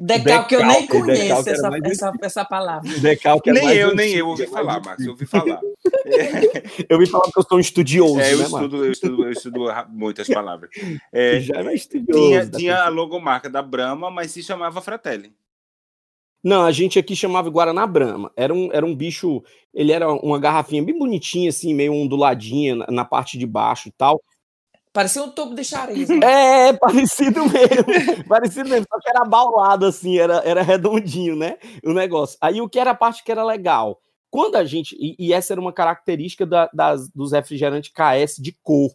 [0.00, 2.98] Decalque, eu nem Decalque, conheço decalque era essa, mais essa, essa palavra.
[2.98, 4.80] Decalque nem mais eu, nem eu ouvi falar.
[4.84, 5.60] Max, eu ouvi falar.
[6.88, 9.30] Eu ouvi falar que eu sou um estudioso, É, eu, né, estudo, eu, estudo, eu
[9.30, 10.70] estudo muitas palavras.
[11.12, 12.20] É, Já é estudioso.
[12.20, 15.32] tinha, tinha a logomarca da Brahma, mas se chamava Fratelli.
[16.42, 18.32] Não, a gente aqui chamava Guaraná Brahma.
[18.34, 19.42] Era um, era um bicho,
[19.74, 23.92] ele era uma garrafinha bem bonitinha, assim, meio onduladinha na, na parte de baixo e
[23.92, 24.20] tal.
[24.92, 26.08] Parecia um tubo de chariz.
[26.22, 28.24] É, parecido mesmo.
[28.28, 31.58] parecido mesmo, só que era abaulado, assim, era, era redondinho, né?
[31.84, 32.36] O negócio.
[32.40, 34.00] Aí o que era a parte que era legal?
[34.30, 34.96] Quando a gente.
[34.98, 38.90] E, e essa era uma característica da- das, dos refrigerantes KS de cor.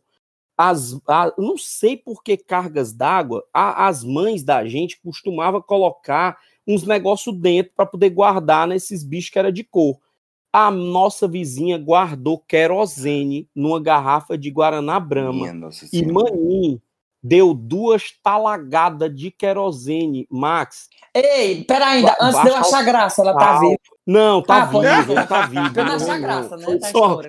[0.57, 6.83] As, a- não sei por que cargas d'água, as mães da gente costumavam colocar uns
[6.83, 9.97] negócios dentro para poder guardar nesses bichos que era de cor.
[10.57, 15.01] A nossa vizinha guardou querosene numa garrafa de Guaraná
[15.53, 16.05] nossa E.
[16.05, 16.81] Manin
[17.25, 20.87] deu duas talagadas de querosene, Max.
[21.11, 23.59] Ei, pera ainda, antes de eu achar graça, ela tá astral.
[23.61, 23.79] viva.
[24.05, 25.11] Não, tá Ah, ser.
[25.11, 25.73] ele tá vivo.
[25.73, 26.65] Pra eu não achar graça, né?
[26.65, 27.21] foi Tá só-.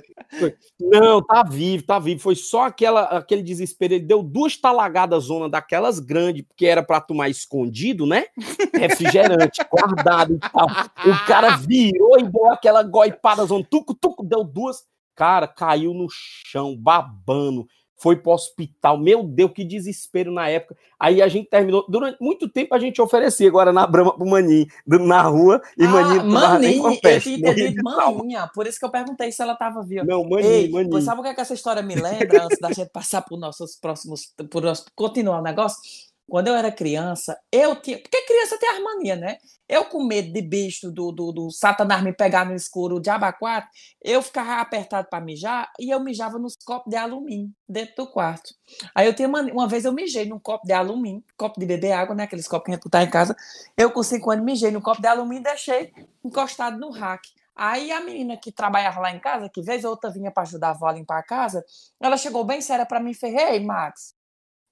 [0.78, 2.20] Não, tá vivo, tá vivo.
[2.20, 3.94] Foi só aquela, aquele desespero.
[3.94, 8.26] Ele deu duas talagadas zona daquelas grandes, porque era pra tomar escondido, né?
[8.74, 10.66] Refrigerante, guardado e tal.
[10.66, 14.84] O cara virou e deu aquela goipada zona, tuco, tuco, deu duas.
[15.14, 17.66] Cara, caiu no chão, babando.
[17.96, 18.98] Foi pro hospital.
[18.98, 20.76] Meu Deus, que desespero na época.
[20.98, 21.84] Aí a gente terminou.
[21.88, 25.88] Durante muito tempo a gente oferecia agora na Brama pro Maninho, na rua, e Ah,
[25.88, 30.04] Maninho Maninha, eu tinha entendido maninha, por isso que eu perguntei se ela tava viva.
[30.04, 31.02] Não, Maninho, Ei, Maninho.
[31.02, 33.76] sabe o que, é que essa história me lembra, antes da gente passar por nossos
[33.76, 35.80] próximos, por nosso, continuar o negócio?
[36.28, 39.38] Quando eu era criança, eu tinha, porque criança tem harmonia, né?
[39.68, 43.66] Eu com medo de bicho, do, do, do satanás me pegar no escuro, de abacuado,
[44.02, 48.54] eu ficava apertado para mijar e eu mijava nos copos de alumínio dentro do quarto.
[48.94, 51.92] Aí eu tinha mania, uma vez eu mijei num copo de alumínio, copo de beber
[51.92, 52.24] água, né?
[52.24, 53.36] Aqueles copos que a gente tá em casa.
[53.76, 55.92] Eu com cinco anos mijei num copo de alumínio e deixei
[56.24, 57.28] encostado no rack.
[57.54, 60.68] Aí a menina que trabalhava lá em casa, que vez ou outra vinha para ajudar
[60.68, 61.64] a avó a limpar a casa,
[61.98, 64.15] ela chegou bem séria para mim e fez: Ei, Max,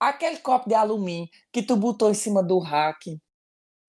[0.08, 3.18] aquele copo de alumínio que tu botou em cima do rack,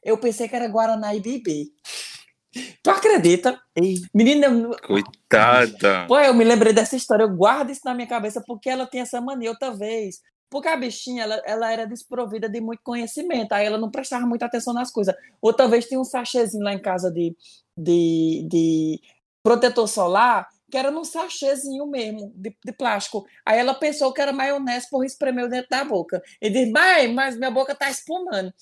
[0.04, 1.68] eu pensei que era Guaraná e Bibi.
[2.82, 3.60] Tu acredita?
[3.76, 6.06] Ei, Menina, eu- Coitada.
[6.08, 9.04] Pô, eu me lembrei dessa história, eu guardo isso na minha cabeça porque ela tinha
[9.04, 10.22] essa mania outra vez.
[10.50, 14.46] Porque a bichinha, ela, ela era desprovida de muito conhecimento, aí ela não prestava muita
[14.46, 15.14] atenção nas coisas.
[15.42, 17.36] Outra vez tinha um sachêzinho lá em casa de,
[17.78, 19.02] de, de
[19.44, 23.26] protetor solar, que era num sachêzinho mesmo, de, de plástico.
[23.46, 26.22] Aí ela pensou que era maionese, por espremeu dentro da boca.
[26.42, 28.54] E disse, mãe, mas minha boca tá espumando.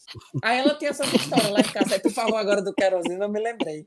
[0.44, 1.96] Aí ela tinha essa história lá em casa.
[1.96, 3.86] Aí tu falou agora do querosene, eu me lembrei.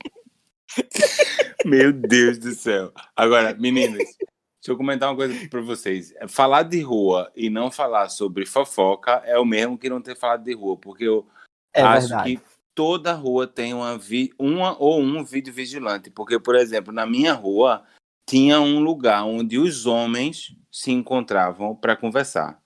[1.64, 2.92] Meu Deus do céu.
[3.14, 6.12] Agora, meninas, deixa eu comentar uma coisa para vocês.
[6.28, 10.42] Falar de rua e não falar sobre fofoca é o mesmo que não ter falado
[10.42, 11.26] de rua, porque eu
[11.74, 12.36] é acho verdade.
[12.36, 12.42] que
[12.74, 16.10] toda rua tem uma, vi uma ou um vídeo vigilante.
[16.10, 17.84] Porque, por exemplo, na minha rua
[18.26, 22.60] tinha um lugar onde os homens se encontravam para conversar.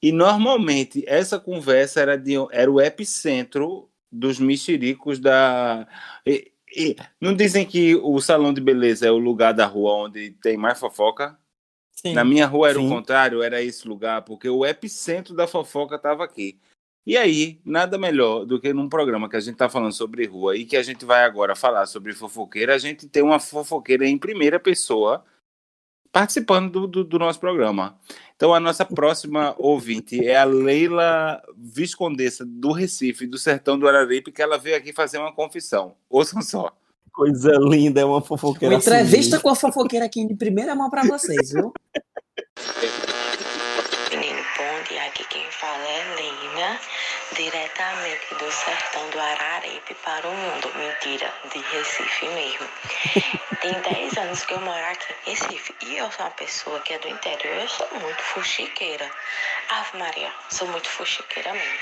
[0.00, 5.86] E normalmente essa conversa era, de, era o epicentro dos mexericos da.
[6.26, 10.30] E, e, não dizem que o salão de beleza é o lugar da rua onde
[10.42, 11.38] tem mais fofoca?
[11.92, 12.14] Sim.
[12.14, 12.86] Na minha rua era Sim.
[12.86, 16.58] o contrário, era esse lugar, porque o epicentro da fofoca estava aqui.
[17.04, 20.56] E aí, nada melhor do que num programa que a gente está falando sobre rua
[20.56, 24.16] e que a gente vai agora falar sobre fofoqueira, a gente tem uma fofoqueira em
[24.16, 25.24] primeira pessoa
[26.12, 27.98] participando do, do, do nosso programa.
[28.36, 34.30] Então, a nossa próxima ouvinte é a Leila Viscondessa, do Recife, do Sertão do Araripe,
[34.30, 35.94] que ela veio aqui fazer uma confissão.
[36.10, 36.70] Ouçam só.
[37.12, 39.42] Coisa linda, é uma fofoqueira Uma entrevista assim.
[39.42, 41.72] com a fofoqueira aqui de primeira mão pra vocês, viu?
[45.62, 46.80] fala Lina,
[47.34, 50.72] diretamente do sertão do Araripe para o mundo.
[50.74, 52.68] Mentira, de Recife mesmo.
[53.62, 56.94] Tem 10 anos que eu moro aqui em Recife e eu sou uma pessoa que
[56.94, 57.54] é do interior.
[57.54, 59.08] Eu sou muito fuxiqueira.
[59.68, 61.78] Ave Maria, sou muito fuxiqueira mesmo.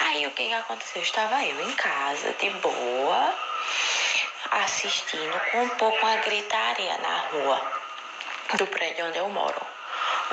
[0.00, 1.00] Aí o que, que aconteceu?
[1.00, 3.34] Estava eu em casa, de boa,
[4.50, 7.72] assistindo com um pouco uma gritaria na rua
[8.58, 9.66] do prédio onde eu moro.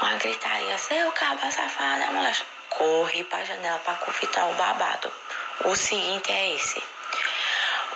[0.01, 2.11] Uma gritaria, seu caba safada,
[2.75, 3.05] mulher.
[3.05, 5.11] Corre pra janela pra confitar o babado.
[5.65, 6.83] O seguinte é esse.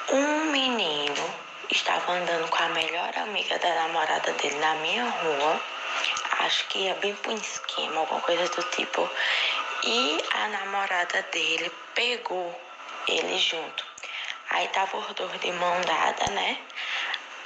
[0.10, 1.34] Um menino
[1.70, 5.62] estava andando com a melhor amiga da namorada dele na minha rua.
[6.40, 9.10] Acho que ia bem pro esquema, alguma coisa do tipo.
[9.84, 12.60] E a namorada dele pegou
[13.08, 13.86] ele junto.
[14.50, 16.58] Aí tava os dois de mão dada, né?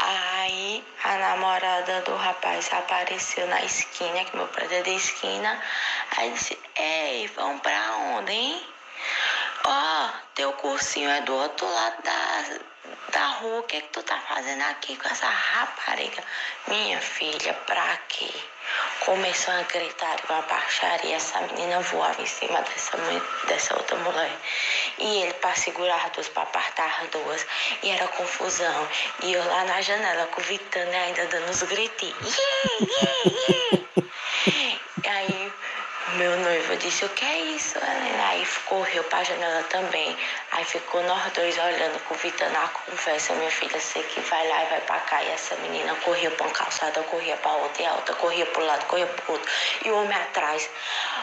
[0.06, 5.62] Aí a namorada do rapaz apareceu na esquina, que meu prédio é de esquina.
[6.18, 8.68] Aí disse, ei, vamos pra onde, hein?
[9.64, 12.60] Ó, teu cursinho é do outro lado da,
[13.14, 13.62] da rua.
[13.62, 16.22] O que que tu tá fazendo aqui com essa rapariga?
[16.68, 18.30] Minha filha, pra quê?
[19.06, 21.16] Começou a gritar uma baixaria.
[21.16, 22.98] Essa menina voava em cima dessa,
[23.48, 24.32] dessa outra mulher.
[24.98, 27.46] E ele para segurar as duas, para apartar as duas.
[27.84, 28.88] E era confusão.
[29.24, 32.38] E eu lá na janela, convitando e ainda dando os gritinhos.
[32.38, 34.03] Yeah, yeah, yeah.
[36.74, 37.78] E noivo disse, o que é isso?
[38.30, 40.18] Aí correu pra janela também.
[40.52, 43.36] Aí ficou nós dois olhando, convidando a conversa.
[43.36, 45.24] Minha filha, sei que vai lá e vai pra cá.
[45.24, 48.66] E essa menina corria pra uma calçada, corria pra outra, e a outra corria pro
[48.66, 49.52] lado, corria pro outro.
[49.86, 50.70] E o homem atrás,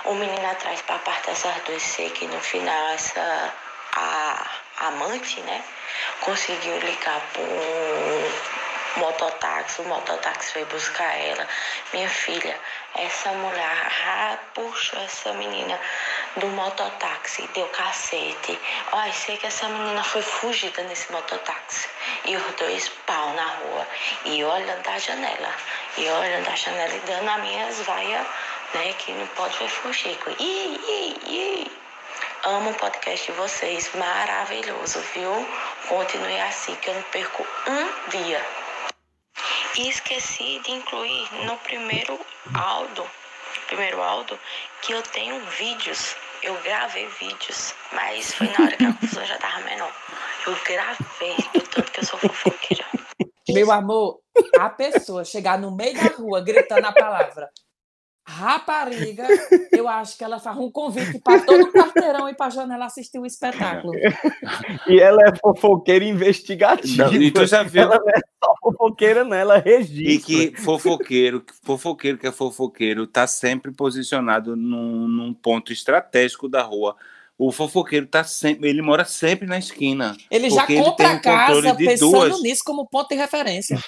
[0.05, 1.83] o menino atrás pra parte dessas duas.
[1.83, 3.55] Sei que no final essa,
[3.97, 4.47] a
[4.87, 5.65] amante, né,
[6.21, 11.47] conseguiu ligar pro mototáxi, o mototáxi foi buscar ela.
[11.93, 12.59] Minha filha,
[12.95, 15.79] essa mulher ah, puxou essa menina
[16.37, 18.59] do mototáxi, deu cacete.
[18.93, 21.89] Olha, sei que essa menina foi fugida nesse mototáxi.
[22.25, 23.87] E os dois pau na rua.
[24.25, 25.55] E olhando da janela.
[25.97, 28.27] E olhando da janela e dando as minhas vaias,
[28.75, 30.19] né, que não pode ver fugir.
[30.39, 31.81] Ih, ih, ih.
[32.43, 35.47] Amo o podcast de vocês, maravilhoso, viu?
[35.89, 38.43] Continue assim que eu não perco um dia.
[39.77, 42.19] E esqueci de incluir no primeiro
[42.55, 43.05] áudio,
[43.69, 44.39] primeiro áudio,
[44.83, 46.17] que eu tenho vídeos.
[46.43, 49.95] Eu gravei vídeos, mas foi na hora que a confusão já tava menor.
[50.47, 52.85] Eu gravei, do tanto que eu sou fofoqueira.
[53.49, 54.21] Meu amor,
[54.59, 57.51] a pessoa chegar no meio da rua gritando a palavra
[58.31, 59.27] rapariga,
[59.73, 62.87] eu acho que ela faz um convite para todo o quarteirão ir para a janela
[62.87, 63.93] assistir o espetáculo.
[64.87, 67.05] E ela é fofoqueira investigativa.
[67.07, 70.13] Não, e tu já viu- Ela não é só fofoqueira, não, ela registra.
[70.13, 76.63] E que fofoqueiro, fofoqueiro que é fofoqueiro, tá sempre posicionado num, num ponto estratégico da
[76.63, 76.97] rua.
[77.37, 80.15] O fofoqueiro tá sempre, ele mora sempre na esquina.
[80.31, 82.43] Ele já ele compra tem a casa pensando duas.
[82.43, 83.79] nisso como ponto de referência.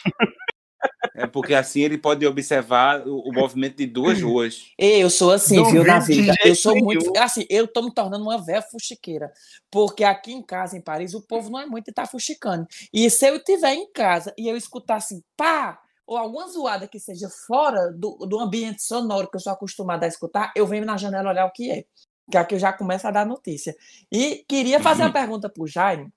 [1.14, 4.72] É porque assim ele pode observar o, o movimento de duas ruas.
[4.78, 6.34] Eu sou assim, Não viu, na vi de vida.
[6.44, 7.10] Eu sou muito.
[7.10, 7.22] nenhum.
[7.22, 9.30] Assim, eu tô me tornando uma velha fuxiqueira.
[9.70, 12.66] Porque aqui em casa, em Paris, o povo não é muito e tá fuxicando.
[12.92, 16.98] E se eu estiver em casa e eu escutar assim, pá, ou alguma zoada que
[16.98, 20.96] seja fora do, do ambiente sonoro que eu sou acostumada a escutar, eu venho na
[20.96, 21.84] janela olhar o que é.
[22.30, 23.74] Que aqui eu já começo a dar notícia.
[24.10, 26.10] E queria fazer uma pergunta pro Jaime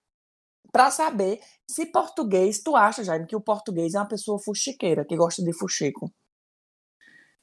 [0.75, 5.15] para saber se português, tu acha, Jaime, que o português é uma pessoa fuxiqueira, que
[5.15, 6.11] gosta de fuxico.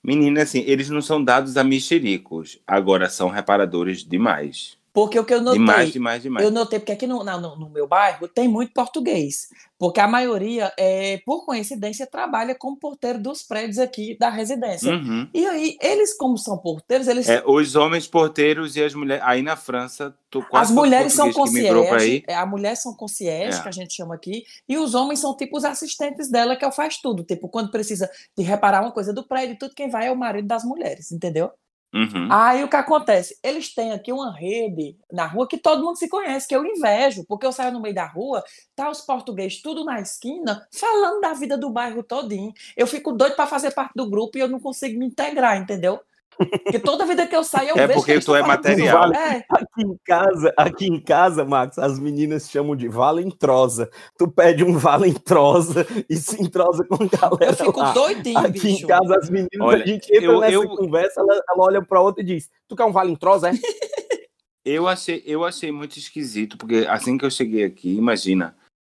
[0.04, 4.76] Menina, assim, eles não são dados a mexericos, agora são reparadores demais.
[4.92, 5.58] Porque o que eu notei.
[5.58, 6.44] Demais, demais, demais.
[6.44, 9.48] Eu notei, porque aqui no, no, no meu bairro tem muito português.
[9.82, 14.92] Porque a maioria, é, por coincidência, trabalha como porteiro dos prédios aqui da residência.
[14.92, 15.28] Uhum.
[15.34, 17.28] E aí, eles, como são porteiros, eles.
[17.28, 19.24] É, os homens porteiros e as mulheres.
[19.26, 23.60] Aí na França, tu, quase As mulheres são concierge, é, a mulher são concierge, É.
[23.60, 26.68] que a gente chama aqui, e os homens são tipo os assistentes dela, que é
[26.68, 27.24] o faz tudo.
[27.24, 30.46] Tipo, quando precisa de reparar uma coisa do prédio, tudo quem vai é o marido
[30.46, 31.50] das mulheres, entendeu?
[31.94, 32.26] Uhum.
[32.30, 33.38] Aí o que acontece?
[33.42, 37.24] Eles têm aqui uma rede na rua que todo mundo se conhece, que eu invejo,
[37.26, 38.42] porque eu saio no meio da rua,
[38.74, 42.52] tá os portugueses tudo na esquina, falando da vida do bairro todinho.
[42.74, 46.00] Eu fico doido para fazer parte do grupo e eu não consigo me integrar, entendeu?
[46.36, 49.00] Porque toda vida que eu saio, eu É vejo porque que tu é material.
[49.10, 53.90] vale- É, Aqui em casa, aqui em casa, Max, as meninas chamam de valentrosa.
[54.18, 57.92] Tu pede um valentrosa e se entrosa com a galera eu fico lá.
[57.92, 58.84] doidinho, Aqui bicho.
[58.84, 61.82] em casa, as meninas, Olha, a gente entra eu- nessa eu- conversa, ela, ela olha
[61.82, 63.50] pra outra e diz: Tu quer um valentrosa?
[63.50, 63.52] É?
[64.64, 68.54] Eu achei, eu achei muito esquisito, porque assim que eu cheguei aqui, imagina,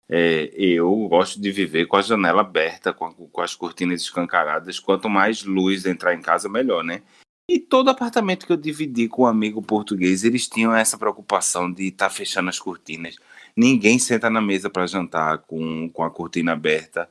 [0.08, 4.80] é, eu gosto de viver com a janela aberta, com, a- com as cortinas escancaradas.
[4.80, 7.02] Quanto mais luz entrar em casa, melhor, né?
[7.48, 11.88] E todo apartamento que eu dividi com um amigo português, eles tinham essa preocupação de
[11.88, 13.18] estar fechando as cortinas.
[13.56, 17.08] Ninguém senta na mesa para jantar com, com a cortina aberta.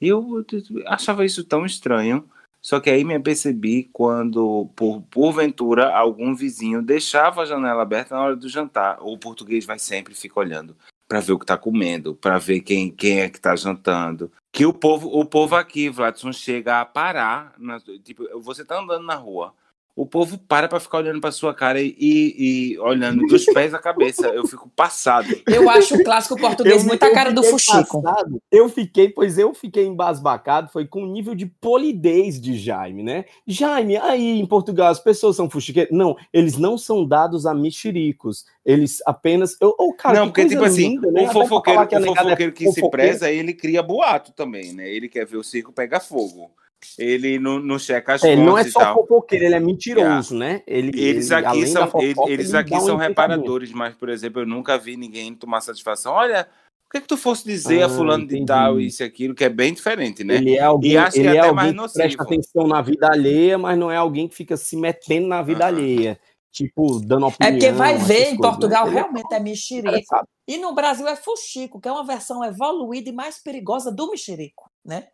[0.00, 0.44] E eu
[0.86, 2.28] achava isso tão estranho.
[2.62, 8.22] Só que aí me apercebi quando, por porventura, algum vizinho deixava a janela aberta na
[8.22, 8.96] hora do jantar.
[9.02, 10.74] O português vai sempre fica olhando
[11.06, 14.32] para ver o que está comendo, para ver quem, quem é que está jantando.
[14.50, 17.52] Que o povo, o povo aqui, Vladson, chega a parar.
[17.58, 19.52] na- tipo, você tá andando na rua.
[19.96, 23.72] O povo para para ficar olhando para sua cara e, e- e olhando dos pés
[23.72, 24.26] à cabeça.
[24.26, 25.28] Eu fico passado.
[25.46, 28.02] Eu acho o clássico português Eu- muito a eu cara do fuxico.
[28.02, 33.04] passado, Eu fiquei, pois eu fiquei embasbacado, foi com o nível de polidez de Jaime,
[33.04, 33.24] né?
[33.46, 35.92] Jaime, aí em Portugal as pessoas são fuxiqueiras?
[35.96, 38.44] Não, eles não são dados a mexericos.
[38.66, 39.56] Eles apenas.
[39.60, 41.22] Eu, oh, cara, não, que porque, tipo assim, linda, né?
[41.22, 43.06] o fofoqueiro, que o negada é fofoqueiro que se fofoqueira.
[43.10, 44.90] preza, ele cria boato também, né?
[44.90, 46.50] Ele quer ver o circo pegar fogo.
[46.98, 50.62] Ele não, não checa as É, ele não é só fofoqueiro, ele é mentiroso, né?
[50.66, 53.08] Ele, Eles ele, aqui além são, da fofoca, eles, eles ele aqui um são enfeitamento.
[53.08, 56.12] reparadores, mas, por exemplo, eu nunca vi ninguém tomar satisfação.
[56.12, 56.48] Olha,
[56.86, 58.40] o que é que tu fosse dizer Ah, a fulano entendi.
[58.42, 60.36] de tal, isso e aquilo, que é bem diferente, né?
[60.36, 62.66] Ele é alguém, e acho ele que é é até alguém mais que presta atenção
[62.66, 66.18] na vida alheia, mas não é alguém que fica se metendo na vida alheia.
[66.52, 67.48] Tipo, dando opinião.
[67.48, 68.38] É porque vai ver, coisas, em né?
[68.38, 70.16] Portugal Ele é realmente é mexerico.
[70.46, 74.70] E no Brasil é fuxico, que é uma versão evoluída e mais perigosa do mexerico,
[74.84, 75.08] né?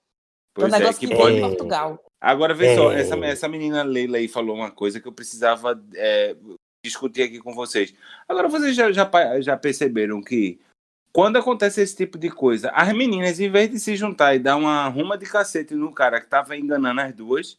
[0.55, 2.05] Que é um Pois é, negócio que que, pode- tem em Portugal.
[2.21, 3.01] Agora, vê só, É.
[3.01, 6.37] essa, essa menina Leila aí falou uma coisa que eu precisava é,
[6.85, 7.95] discutir aqui com vocês.
[8.29, 9.09] Agora, vocês já, já,
[9.41, 10.59] já perceberam que
[11.13, 14.57] quando acontece esse tipo de coisa, as meninas, em vez de se juntar e dar
[14.57, 17.59] uma ruma de cacete no cara que tava enganando as duas,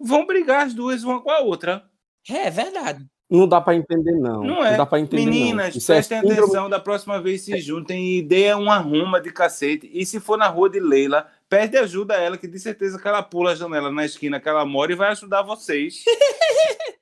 [0.00, 1.84] vão brigar as duas uma com a outra.
[2.28, 3.06] É, é verdade.
[3.30, 4.42] Não dá pra entender, não.
[4.42, 4.76] Não é?
[4.76, 5.30] dá pra entender, não.
[5.32, 9.20] Meninas, Isso é prestem síndrome- atenção, da próxima vez se juntem e dê uma ruma
[9.20, 9.88] de cacete.
[9.92, 13.06] E se for na rua de Leila, pede ajuda a ela, que de certeza que
[13.06, 16.04] ela pula a janela na esquina que ela mora e vai ajudar vocês.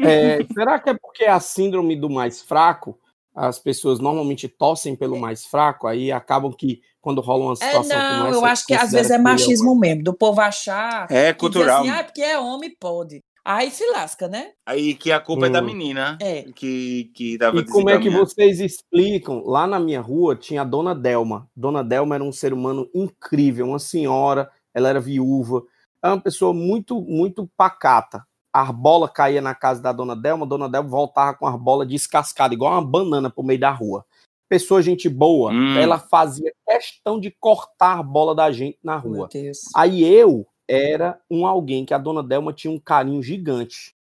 [0.00, 2.96] É, será que é porque é a síndrome do mais fraco?
[3.34, 8.00] As pessoas normalmente torcem pelo mais fraco, aí acabam que quando rola uma É, situação
[8.00, 11.10] como não, essa, eu acho que às vezes é machismo mesmo, do povo achar.
[11.10, 11.80] É cultural.
[11.80, 13.24] Assim, ah, porque é homem, pode.
[13.50, 14.52] Aí se lasca, né?
[14.66, 15.64] Aí que a culpa é da Hum.
[15.64, 16.42] menina É.
[16.54, 19.42] que, que tava E como é que vocês explicam?
[19.46, 21.48] Lá na minha rua tinha a Dona Delma.
[21.56, 25.62] Dona Delma era um ser humano incrível, uma senhora, ela era viúva,
[26.02, 28.22] é uma pessoa muito, muito pacata.
[28.52, 31.86] A bola caía na casa da Dona Delma, a Dona Delma voltava com a bola
[31.86, 34.04] descascada, igual uma banana pro meio da rua.
[34.46, 35.78] Pessoa, gente boa, Hum.
[35.78, 39.28] ela fazia questão de cortar a bola da gente na Meu rua.
[39.32, 39.58] Deus.
[39.74, 43.96] Aí eu era um alguém que a dona Delma tinha um carinho gigante.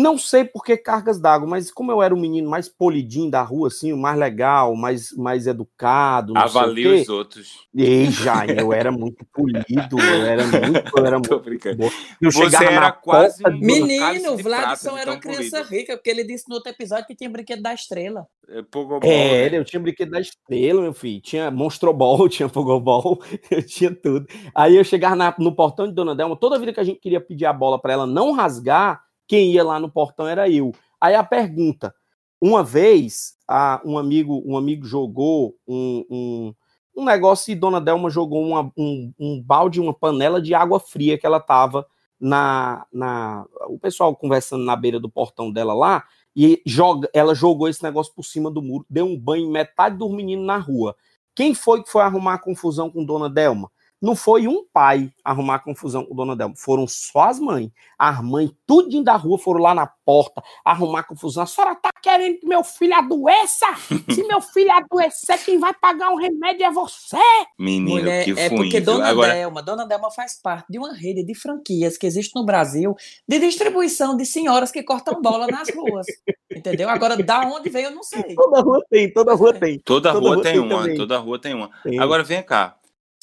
[0.00, 3.42] Não sei por que cargas d'água, mas como eu era o menino mais polidinho da
[3.42, 7.66] rua, assim, o mais legal, mais, mais educado, não Avalie sei o os outros.
[7.76, 9.66] Ei, Jaime, eu era muito polido,
[9.98, 11.76] eu era muito, eu era Tô muito brincando.
[11.78, 11.90] bom.
[12.22, 15.68] Eu Você chegava era na quase porta um Menino, o Vladson era uma criança polido.
[15.74, 18.24] rica, porque ele disse no outro episódio que tinha brinquedo da estrela.
[18.48, 19.58] É, Pogobol, Era, né?
[19.58, 21.20] eu tinha brinquedo da estrela, meu filho.
[21.20, 23.20] Tinha Monstrobol, tinha Pogobol,
[23.50, 24.26] eu tinha tudo.
[24.54, 27.20] Aí eu chegava na- no portão de Dona Delma, toda vida que a gente queria
[27.20, 30.72] pedir a bola para ela não rasgar, quem ia lá no portão era eu.
[31.00, 31.94] Aí a pergunta:
[32.40, 36.54] uma vez, a- um amigo um amigo jogou um, um,
[36.96, 41.18] um negócio e Dona Delma jogou uma- um, um balde, uma panela de água fria
[41.18, 41.86] que ela tava
[42.20, 43.44] na, na.
[43.68, 46.04] O pessoal conversando na beira do portão dela lá,
[46.34, 50.10] e joga, ela jogou esse negócio por cima do muro, deu um banho metade dos
[50.10, 50.96] meninos na rua.
[51.34, 53.70] Quem foi que foi arrumar a confusão com Dona Delma?
[54.00, 57.70] Não foi um pai arrumar a confusão com Dona Delma, foram só as mães.
[57.98, 61.42] As mães, tudinho da rua, foram lá na porta arrumar a confusão.
[61.42, 63.66] A senhora tá querendo que meu filho adoeça?
[64.10, 67.16] Se meu filho adoecer, quem vai pagar um remédio é você.
[67.58, 68.80] Menino, Mulher, que é porque?
[68.80, 72.44] Dona Agora, Delma, Dona Delma faz parte de uma rede de franquias que existe no
[72.44, 72.94] Brasil
[73.26, 76.06] de distribuição de senhoras que cortam bola nas ruas.
[76.50, 76.88] Entendeu?
[76.88, 78.34] Agora, da onde veio, eu não sei.
[78.34, 79.78] Toda rua tem, toda rua tem.
[79.80, 80.96] toda, toda rua rua tem tem uma, também.
[80.96, 81.70] toda rua tem uma.
[81.82, 81.98] Tem.
[81.98, 82.77] Agora vem cá.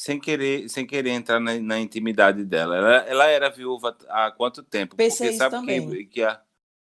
[0.06, 2.76] Sem querer, sem querer entrar na, na intimidade dela.
[2.76, 4.94] Ela, ela era viúva há quanto tempo?
[4.94, 5.90] Pensei Porque isso sabe também.
[5.90, 6.40] que, que a,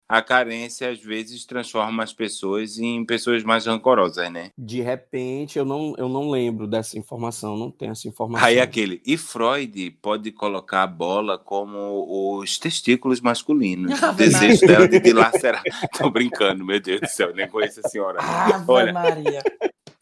[0.07, 4.51] a carência às vezes transforma as pessoas em pessoas mais rancorosas, né?
[4.55, 8.47] De repente, eu não, eu não lembro dessa informação, não tenho essa informação.
[8.47, 9.01] Aí aquele.
[9.03, 13.99] E Freud pode colocar a bola como os testículos masculinos.
[13.99, 14.67] O desejo Maria.
[14.67, 15.63] dela de dilacerar.
[15.97, 18.21] Tô brincando, meu Deus do céu, nem conheço a senhora.
[18.21, 19.41] Ave Olha, Maria.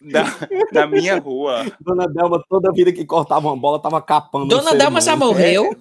[0.06, 0.24] Na,
[0.72, 1.66] na minha rua.
[1.80, 4.48] Dona Delma, toda vida que cortava uma bola, tava capando.
[4.48, 5.76] Dona Delma já morreu?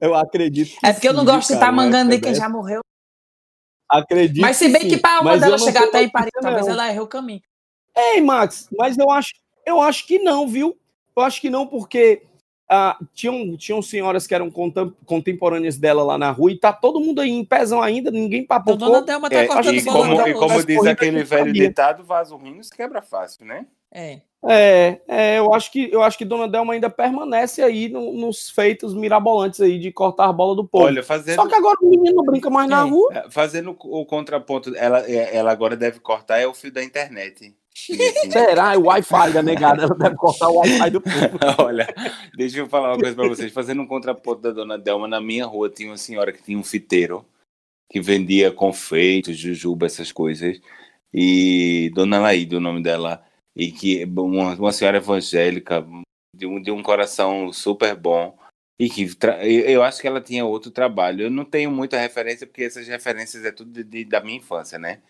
[0.00, 0.76] Eu acredito.
[0.82, 2.80] É porque eu não sim, gosto de cara, estar mangando de essa quem já morreu.
[3.88, 4.42] Acredito.
[4.42, 4.98] Mas se bem que sim.
[4.98, 7.42] para dela chegar até em Paris, talvez ela errou o caminho.
[7.96, 9.32] Ei, Max, mas eu acho,
[9.66, 10.78] eu acho que não, viu?
[11.16, 12.22] Eu acho que não, porque
[12.72, 17.00] ah, tinham, tinham senhoras que eram contem- contemporâneas dela lá na rua e tá todo
[17.00, 18.76] mundo aí em pezão ainda, ninguém papocou.
[18.78, 22.04] Dona Delma tá É, cortando e bola como, e como diz aquele que velho ditado,
[22.04, 23.66] vaso ruim não se quebra fácil, né?
[23.92, 24.20] É.
[24.48, 28.48] É, é, eu acho que eu acho que Dona Delma ainda permanece aí no- nos
[28.48, 30.84] feitos mirabolantes aí de cortar a bola do povo.
[30.86, 32.88] Olha, fazendo, Só que agora o menino não brinca mais na É.
[32.88, 33.10] rua.
[33.12, 37.54] é, fazendo o contraponto, ela, é, ela agora deve cortar é o fio da internet.
[38.30, 38.74] Será?
[38.74, 41.38] É o Wi-Fi da negada, ela deve cortar o Wi-Fi do povo.
[41.64, 41.86] Olha,
[42.36, 43.52] deixa eu falar uma coisa pra vocês.
[43.52, 46.64] Fazendo um contraponto da dona Delma, na minha rua tinha uma senhora que tinha um
[46.64, 47.24] fiteiro
[47.90, 50.60] que vendia confeitos, jujuba, essas coisas.
[51.12, 53.22] E Dona Laíde, o nome dela,
[53.56, 55.84] e que uma, uma senhora evangélica
[56.36, 58.38] de um, de um coração super bom.
[58.80, 61.22] E que tra- eu eu acho que ela tinha outro trabalho.
[61.24, 64.78] Eu não tenho muita referência, porque essas referências é tudo de- de- da minha infância,
[64.78, 65.00] né?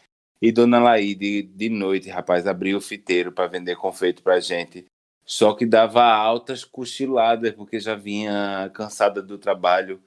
[0.43, 4.87] E Dona Laíde, de noite, rapaz, abriu o fiteiro para vender confeito pra gente.
[5.25, 10.03] Só que dava altas cochiladas, porque já vinha cansada do trabalho.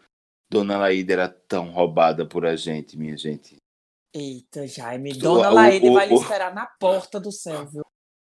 [0.51, 3.55] Dona Laíde era tão roubada por a gente, minha gente.
[4.13, 5.13] Eita, Jaime.
[5.13, 5.53] Dona o-
[5.93, 7.83] vai lhe esperar na porta do céu, viu?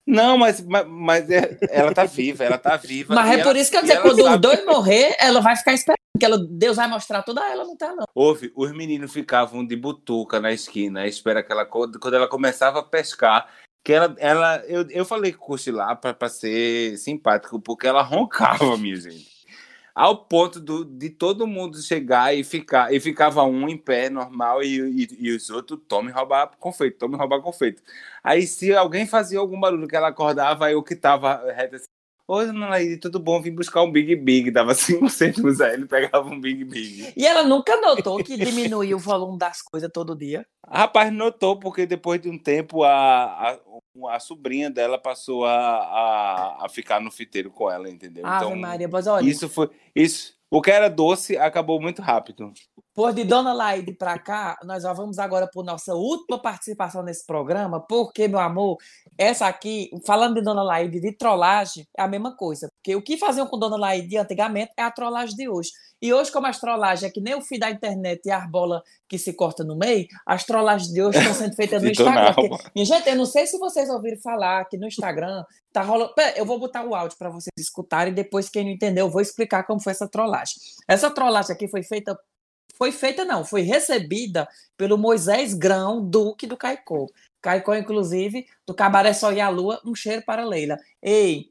[0.07, 3.13] Não, mas, mas, mas é- ela tá viva, ela tá viva.
[3.13, 5.55] Mas é ela- por isso que eu dizer, quando os sabe- dois morrer, ela vai
[5.57, 5.97] ficar esperando.
[6.17, 8.05] Que ela, Deus vai mostrar tudo a ela, não tá, não.
[8.15, 12.83] Houve, os meninos ficavam de butuca na esquina, espera que ela, quando ela começava a
[12.83, 13.47] pescar,
[13.85, 18.95] que ela, ela eu, eu falei cochilar para pra ser simpático, porque ela roncava, minha
[18.95, 19.36] gente.
[19.97, 24.61] Ao ponto do, de todo mundo chegar e ficar, e ficava um em pé normal
[24.61, 27.81] e, e, e os outros tome roubar confeito, tome roubar confeito.
[28.23, 31.87] Aí se alguém fazia algum barulho que ela acordava, o que tava reto assim,
[32.29, 33.41] Oi, dona Laíde, tudo bom?
[33.41, 34.51] Vim buscar um Big Big.
[34.51, 37.13] Dava 5 cêntimos a ele, pegava um Big Big.
[37.15, 40.45] E ela nunca notou que diminuiu o volume das coisas todo dia.
[40.67, 43.59] Rapaz, notou, porque depois de um tempo a, a,
[44.09, 48.25] a sobrinha dela passou a, a, a ficar no fiteiro com ela, entendeu?
[48.25, 49.69] Ave então, Maria, mas olha, isso foi.
[49.95, 52.51] Isso, o que era doce acabou muito rápido.
[52.97, 57.23] Por de Dona Laide pra cá, nós já vamos agora por nossa última participação nesse
[57.27, 58.77] programa, porque, meu amor,
[59.15, 62.67] essa aqui, falando de Dona Laide de trollagem, é a mesma coisa.
[62.73, 65.69] Porque o que faziam com Dona Laide antigamente é a trollagem de hoje.
[66.01, 68.81] E hoje, como as trollagens é que nem o fio da internet e a arbola
[69.07, 72.33] que se corta no meio, as trollagens de hoje estão sendo feitas no Instagram.
[72.33, 76.13] Porque, minha gente, eu não sei se vocês ouviram falar que no Instagram tá rolando.
[76.15, 79.21] Pera, eu vou botar o áudio para vocês escutarem, depois, quem não entendeu, eu vou
[79.21, 80.55] explicar como foi essa trollagem.
[80.87, 82.17] Essa trollagem aqui foi feita.
[82.77, 84.47] Foi feita, não, foi recebida
[84.77, 87.07] pelo Moisés Grão, Duque do Caicó.
[87.41, 90.77] Caicó, inclusive, do Cabaré Sol e a Lua, um cheiro para Leila.
[91.01, 91.49] Ei,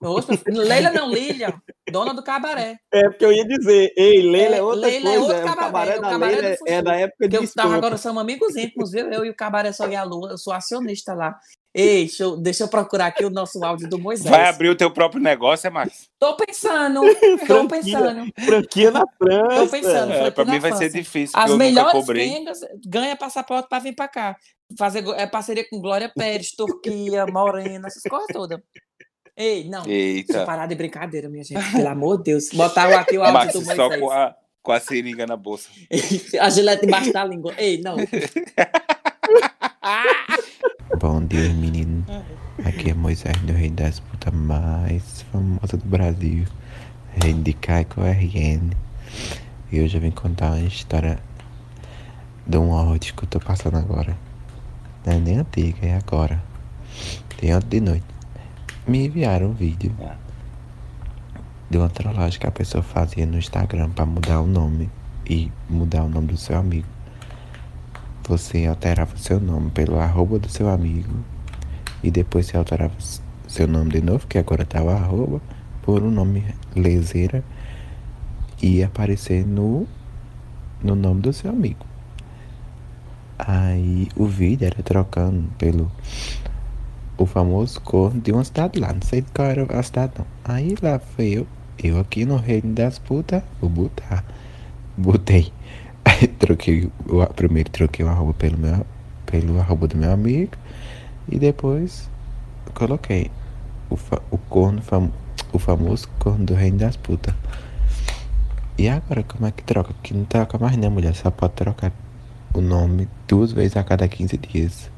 [0.00, 1.60] Oxe, Leila não, Lilian,
[1.90, 2.78] dona do cabaré.
[2.92, 5.20] É porque eu ia dizer, ei, Leila é, É, outra Leila é coisa.
[5.20, 7.52] outro é, o cabaré, cabaré é o da cabaré Leila é- da época de eu
[7.52, 9.10] tava, agora somos amigos íntimos, viu?
[9.10, 11.36] Eu e o Cabaré Sol e a Lua, eu sou acionista lá.
[11.78, 14.28] Ei, deixa eu, deixa eu procurar aqui o nosso áudio do Moisés.
[14.28, 16.08] Vai abrir o teu próprio negócio, é Max?
[16.18, 17.00] Tô pensando,
[17.46, 18.32] tô pensando.
[18.36, 19.60] Franquia na França.
[19.60, 20.12] Tô pensando.
[20.12, 20.98] É, pra mim vai ser França.
[20.98, 24.36] difícil, As melhores quengas ganha passaporte para vir para cá.
[24.76, 28.58] Fazer é, parceria com Glória Pérez, Turquia, Morena, essas coisas todas.
[29.36, 29.82] Ei, não.
[29.82, 30.38] Deixa Eita.
[30.38, 31.62] eu parar de brincadeira, minha gente.
[31.70, 32.48] Pelo amor de Deus.
[32.52, 34.00] Botaram aqui o áudio Max do só Moisés.
[34.00, 35.68] com a, com a seringa na bolsa.
[36.40, 37.54] A gilete embaixo da língua.
[37.56, 37.94] Ei, não.
[41.00, 42.04] Bom dia, menino.
[42.64, 46.44] Aqui é Moisés do Rei das Putas mais famosa do Brasil.
[47.22, 48.72] Rei de Caico RN.
[49.70, 51.20] E hoje eu vim contar uma história
[52.44, 54.18] de um ódio que eu tô passando agora.
[55.06, 56.42] Não é nem antiga, é agora.
[57.36, 58.06] Tem ontem de noite.
[58.84, 59.94] Me enviaram um vídeo
[61.70, 64.90] de uma trollagem que a pessoa fazia no Instagram pra mudar o nome
[65.30, 66.97] e mudar o nome do seu amigo.
[68.28, 71.24] Você alterava seu nome pelo arroba do seu amigo
[72.02, 72.92] e depois você alterava
[73.46, 75.40] seu nome de novo, que agora tá o arroba,
[75.80, 76.44] por um nome
[76.76, 77.42] leseira
[78.62, 79.88] e ia aparecer no,
[80.82, 81.86] no nome do seu amigo.
[83.38, 85.90] Aí o vídeo era trocando pelo
[87.16, 88.92] o famoso corno de uma cidade lá.
[88.92, 90.26] Não sei de qual era a cidade, não.
[90.44, 91.46] Aí lá foi eu,
[91.82, 94.22] eu aqui no reino das putas, vou botar.
[94.98, 95.50] Botei.
[96.38, 98.86] Troquei, o, primeiro troquei o arroba pelo meu,
[99.26, 100.52] pelo arroba do meu amigo.
[101.28, 102.08] E depois
[102.74, 103.30] coloquei
[103.90, 105.10] o, fa, o corno, fam,
[105.52, 107.34] o famoso corno do reino das putas.
[108.78, 109.92] E agora como é que troca?
[109.92, 111.14] Porque não troca mais né, mulher?
[111.14, 111.92] Só pode trocar
[112.54, 114.90] o nome duas vezes a cada 15 dias.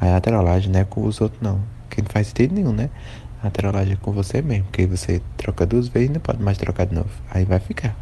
[0.00, 1.60] Aí a trollagem não é com os outros não.
[1.88, 2.90] Que não faz sentido nenhum, né?
[3.42, 4.64] A trollagem é com você mesmo.
[4.64, 7.10] Porque você troca duas vezes e não pode mais trocar de novo.
[7.30, 7.96] Aí vai ficar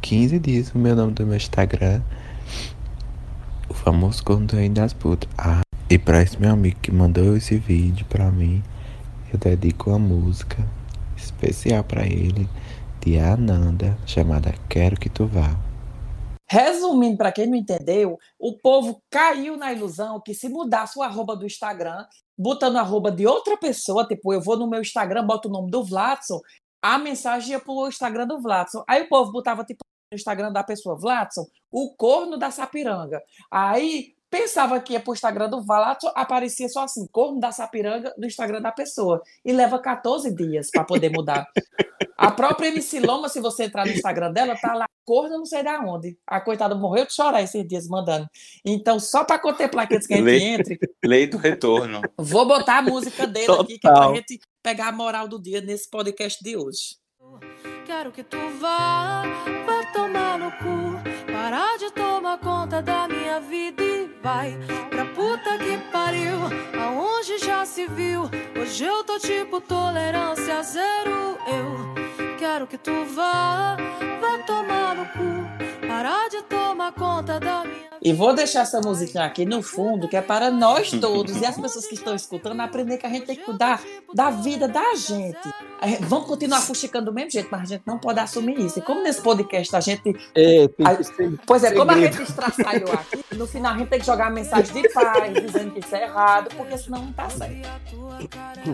[0.00, 2.00] 15 dias o meu nome do meu Instagram.
[3.68, 5.28] O famoso corno das putas.
[5.36, 8.62] Ah, e pra esse meu amigo que mandou esse vídeo pra mim,
[9.32, 10.66] eu dedico uma música
[11.16, 12.48] especial pra ele
[13.00, 15.56] de Ananda, chamada Quero Que Tu Vá.
[16.50, 21.36] Resumindo, para quem não entendeu, o povo caiu na ilusão que se mudasse o arroba
[21.36, 25.52] do Instagram, botando arroba de outra pessoa, tipo, eu vou no meu Instagram, boto o
[25.52, 26.40] nome do Vladson,
[26.82, 28.84] a mensagem ia pro Instagram do Vladson.
[28.88, 29.80] Aí o povo botava, tipo,
[30.12, 33.20] no Instagram da pessoa, Vladson, o corno da Sapiranga.
[33.50, 38.26] Aí pensava que ia pro Instagram do Vladson, aparecia só assim, corno da Sapiranga no
[38.26, 39.22] Instagram da pessoa.
[39.44, 41.46] E leva 14 dias para poder mudar.
[42.16, 45.62] A própria MC Loma, se você entrar no Instagram dela, tá lá, corno não sei
[45.62, 46.18] da onde.
[46.26, 48.26] A coitada morreu de chorar esses dias mandando.
[48.64, 52.00] Então, só para contemplar aqueles que a gente Lei- entre, Lei do retorno.
[52.18, 55.62] vou botar a música dele aqui, que é pra gente pegar a moral do dia
[55.62, 56.98] nesse podcast de hoje.
[57.86, 59.22] Quero que tu vá,
[59.64, 61.32] vá tomar no cu.
[61.32, 64.58] Parar de tomar conta da minha vida e vai
[64.90, 66.36] pra puta que pariu.
[66.78, 68.24] Aonde já se viu?
[68.60, 71.38] Hoje eu tô tipo tolerância zero.
[71.46, 73.74] Eu quero que tu vá,
[74.20, 75.86] vá tomar no cu.
[75.88, 80.16] Parar de tomar conta da minha E vou deixar essa musiquinha aqui no fundo, que
[80.16, 83.36] é para nós todos e as pessoas que estão escutando aprender que a gente tem
[83.36, 83.82] que cuidar
[84.14, 85.36] da vida da gente.
[85.78, 88.78] A Vamos continuar fuxicando do mesmo jeito, mas a gente não pode assumir isso.
[88.78, 90.16] E como nesse podcast a gente.
[90.34, 93.76] É, tem a- que ser Pois é, como a gente estraçalhou aqui, no final a
[93.78, 97.12] gente tem que jogar mensagem de paz, dizendo que isso é errado, porque senão não
[97.12, 97.58] tá certo.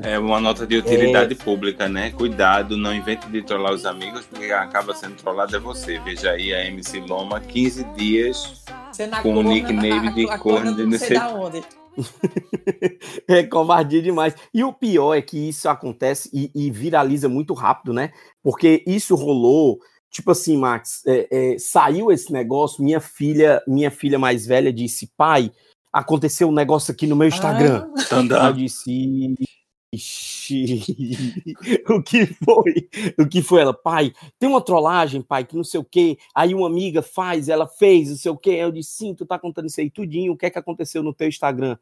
[0.04, 2.12] É uma nota de utilidade pública, né?
[2.12, 5.98] Cuidado, não invente de trollar os amigos, porque acaba sendo trollado é você.
[5.98, 8.62] Veja aí a MC Loma, 15 dias
[8.94, 11.62] Sendo a com o nickname de corno de não sei da onde.
[13.28, 14.34] É covardia demais.
[14.52, 18.12] E o pior é que isso acontece e, e viraliza muito rápido, né?
[18.42, 19.78] Porque isso rolou,
[20.10, 25.10] tipo assim, Max, é, é, saiu esse negócio, minha filha, minha filha mais velha disse,
[25.16, 25.50] pai,
[25.92, 27.88] aconteceu um negócio aqui no meu Instagram.
[28.10, 28.48] Ah.
[28.48, 29.53] Eu disse, "Ixi,
[31.88, 32.88] o que foi?
[33.18, 33.74] O que foi ela?
[33.74, 36.18] Pai, tem uma trollagem, pai, que não sei o quê.
[36.34, 38.50] Aí uma amiga faz, ela fez, não sei o quê.
[38.50, 40.32] Eu disse, sim, tu tá contando isso aí tudinho.
[40.32, 41.76] O que é que aconteceu no teu Instagram?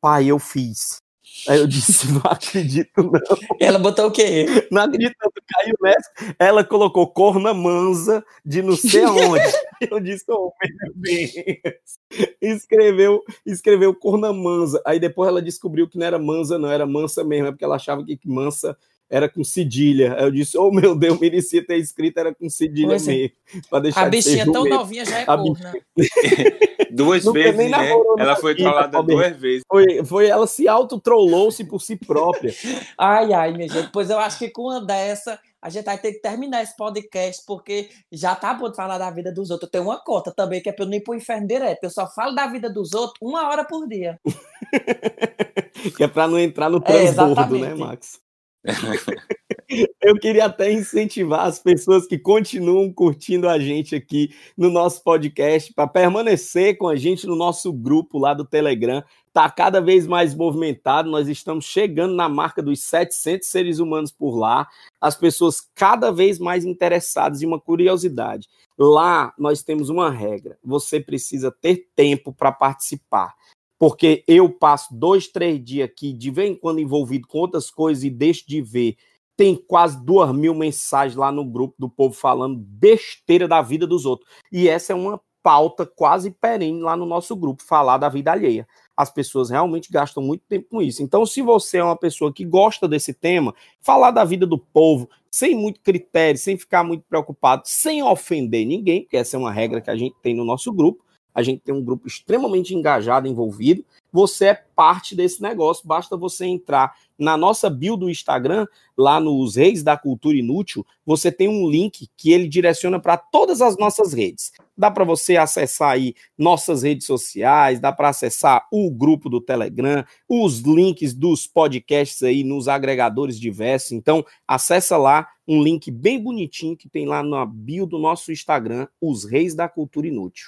[0.00, 1.01] Pai, eu fiz.
[1.48, 3.20] Aí eu disse, não acredito não.
[3.60, 4.46] Ela botou o quê?
[4.70, 6.10] Não acredito, não, caiu nessa.
[6.38, 9.42] Ela colocou corna mansa de não sei aonde.
[9.90, 11.98] Eu disse, oh, meu Deus.
[12.40, 14.80] Escreveu, escreveu corna mansa.
[14.86, 17.74] Aí depois ela descobriu que não era mansa, não, era mansa mesmo, é porque ela
[17.74, 18.76] achava que mansa
[19.12, 20.14] era com cedilha.
[20.16, 23.12] Aí eu disse, oh meu Deus, merecia ter escrito, era com cedilha Pois é.
[23.12, 23.30] mesmo.
[23.68, 24.74] pra deixar A de ser bichinha tão jumento.
[24.74, 25.72] novinha já é A corna.
[26.90, 27.90] Duas Nunca vezes, né?
[28.18, 29.62] Ela foi vida, trollada duas vezes.
[29.66, 32.52] Foi, foi ela se auto-trollou-se por si própria.
[32.98, 33.88] Ai, ai, minha gente.
[33.90, 37.42] Pois eu acho que com uma dessa, a gente vai ter que terminar esse podcast,
[37.46, 39.68] porque já tá bom de falar da vida dos outros.
[39.68, 41.82] Eu tenho uma cota também, que é pra eu não ir pro inferno direto.
[41.84, 44.20] Eu só falo da vida dos outros uma hora por dia.
[45.96, 47.62] que é para não entrar no É, transbordo, exatamente.
[47.64, 48.20] né, Max?
[50.00, 55.72] Eu queria até incentivar as pessoas que continuam curtindo a gente aqui no nosso podcast
[55.72, 59.02] para permanecer com a gente no nosso grupo lá do Telegram.
[59.32, 64.36] Tá cada vez mais movimentado, nós estamos chegando na marca dos 700 seres humanos por
[64.36, 64.68] lá.
[65.00, 68.48] As pessoas cada vez mais interessadas e uma curiosidade.
[68.78, 73.34] Lá nós temos uma regra: você precisa ter tempo para participar
[73.82, 78.04] porque eu passo dois, três dias aqui, de vez em quando envolvido com outras coisas
[78.04, 78.94] e deixo de ver.
[79.36, 84.06] Tem quase duas mil mensagens lá no grupo do povo falando besteira da vida dos
[84.06, 84.30] outros.
[84.52, 88.68] E essa é uma pauta quase perene lá no nosso grupo, falar da vida alheia.
[88.96, 91.02] As pessoas realmente gastam muito tempo com isso.
[91.02, 95.10] Então, se você é uma pessoa que gosta desse tema, falar da vida do povo,
[95.28, 99.80] sem muito critério, sem ficar muito preocupado, sem ofender ninguém, porque essa é uma regra
[99.80, 101.02] que a gente tem no nosso grupo,
[101.34, 103.84] a gente tem um grupo extremamente engajado, envolvido.
[104.12, 108.66] Você é parte desse negócio, basta você entrar na nossa bio do Instagram,
[108.98, 113.62] lá nos Reis da Cultura Inútil, você tem um link que ele direciona para todas
[113.62, 114.52] as nossas redes.
[114.76, 120.04] dá para você acessar aí nossas redes sociais, dá para acessar o grupo do Telegram,
[120.28, 123.92] os links dos podcasts aí nos agregadores diversos.
[123.92, 128.88] Então, acessa lá um link bem bonitinho que tem lá na bio do nosso Instagram,
[129.00, 130.46] Os Reis da Cultura Inútil.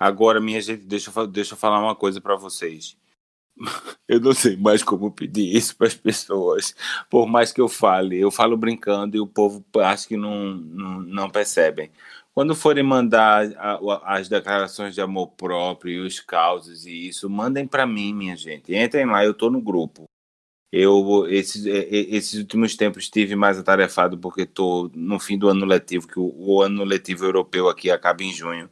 [0.00, 2.96] Agora, minha gente, deixa eu, deixa eu falar uma coisa para vocês.
[4.08, 6.74] Eu não sei mais como pedir isso para as pessoas.
[7.10, 11.00] Por mais que eu fale, eu falo brincando e o povo acho que não, não,
[11.00, 11.92] não percebem.
[12.34, 13.44] Quando forem mandar
[14.04, 18.74] as declarações de amor próprio e os causos e isso, mandem para mim, minha gente.
[18.74, 20.04] Entrem lá, eu estou no grupo.
[20.72, 26.08] Eu esses, esses últimos tempos estive mais atarefado porque estou no fim do ano letivo,
[26.08, 28.70] que o, o ano letivo europeu aqui acaba em junho.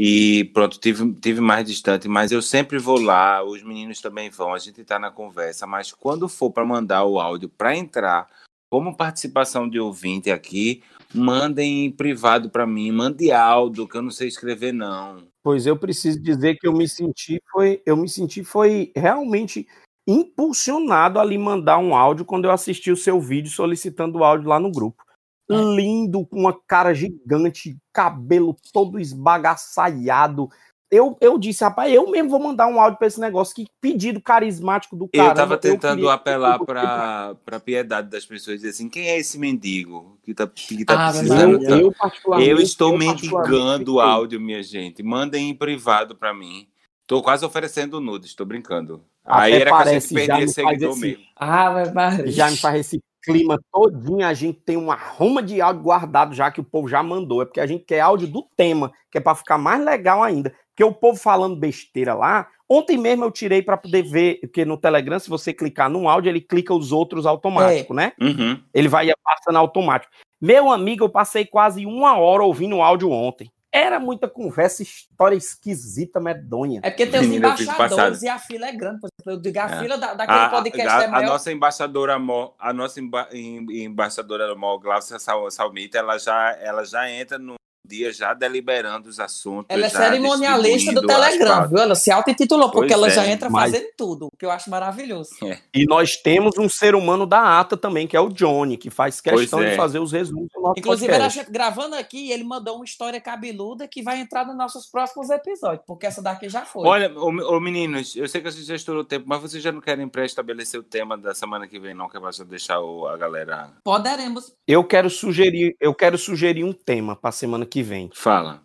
[0.00, 4.54] E pronto, tive, tive mais distante, mas eu sempre vou lá, os meninos também vão,
[4.54, 8.28] a gente está na conversa, mas quando for para mandar o áudio para entrar
[8.70, 14.12] como participação de ouvinte aqui, mandem em privado para mim, mande áudio, que eu não
[14.12, 15.26] sei escrever não.
[15.42, 19.66] Pois eu preciso dizer que eu me senti foi, eu me senti foi realmente
[20.06, 24.48] impulsionado a lhe mandar um áudio quando eu assisti o seu vídeo solicitando o áudio
[24.48, 25.02] lá no grupo.
[25.50, 25.54] É.
[25.54, 30.48] Lindo, com uma cara gigante, cabelo todo esbagaçaiado.
[30.90, 33.54] Eu, eu disse, rapaz, eu mesmo vou mandar um áudio para esse negócio.
[33.54, 35.28] Que pedido carismático do cara.
[35.28, 39.38] Eu tava tentando eu apelar para a piedade das pessoas, dizer assim, quem é esse
[39.38, 41.62] mendigo que tá, que tá ah, precisando?
[41.62, 45.02] Eu, eu, particularmente, eu estou eu mendigando o áudio, minha gente.
[45.02, 46.66] Mandem em privado para mim.
[47.06, 49.04] Tô quase oferecendo nudes, tô brincando.
[49.24, 51.00] Até Aí era que a gente perder seguidor esse...
[51.00, 51.24] mesmo.
[51.36, 56.34] Ah, mas já me parece clima todinho, a gente tem uma ruma de áudio guardado
[56.34, 57.42] já que o povo já mandou.
[57.42, 60.54] É porque a gente quer áudio do tema, que é para ficar mais legal ainda.
[60.68, 62.48] Porque o povo falando besteira lá.
[62.68, 66.28] Ontem mesmo eu tirei para poder ver, porque no Telegram, se você clicar num áudio,
[66.28, 67.96] ele clica os outros automático, é.
[67.96, 68.12] né?
[68.20, 68.62] Uhum.
[68.74, 70.12] Ele vai passando automático.
[70.40, 73.50] Meu amigo, eu passei quase uma hora ouvindo o áudio ontem.
[73.70, 76.80] Era muita conversa, história esquisita, medonha.
[76.82, 79.00] É porque tem os embaixadores e a fila é grande.
[79.00, 79.78] Por exemplo, eu digo, a é.
[79.80, 81.24] fila da, daquele a, podcast a, é maior.
[81.24, 82.16] A nossa embaixadora,
[82.58, 87.57] a nossa emba, embaixadora Mó, Glaucia Salmita, ela já, ela já entra no,
[87.88, 89.66] dia já deliberando os assuntos.
[89.68, 91.78] Ela é cerimonialista do Telegram, viu?
[91.78, 93.72] Ela se auto-intitulou, porque ela é, já entra mas...
[93.72, 95.30] fazendo tudo, que eu acho maravilhoso.
[95.42, 95.58] É.
[95.74, 99.20] E nós temos um ser humano da ata também, que é o Johnny, que faz
[99.20, 99.76] questão de é.
[99.76, 104.02] fazer os resumos do nosso Inclusive, gente gravando aqui, ele mandou uma história cabeluda que
[104.02, 106.86] vai entrar nos nossos próximos episódios, porque essa daqui já foi.
[106.86, 109.62] Olha, ô, ô meninos, eu sei que a gente já estourou o tempo, mas vocês
[109.62, 112.80] já não querem pré-estabelecer o tema da semana que vem, não, que é pra deixar
[112.80, 113.70] o, a galera.
[113.82, 114.52] Poderemos.
[114.66, 118.10] Eu quero sugerir, eu quero sugerir um tema para semana que vem.
[118.12, 118.62] Fala.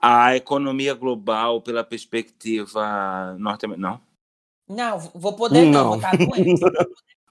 [0.00, 4.00] A economia global pela perspectiva norte-americana.
[4.68, 4.76] Não?
[4.76, 6.60] Não, vou poder não, vou estar doente.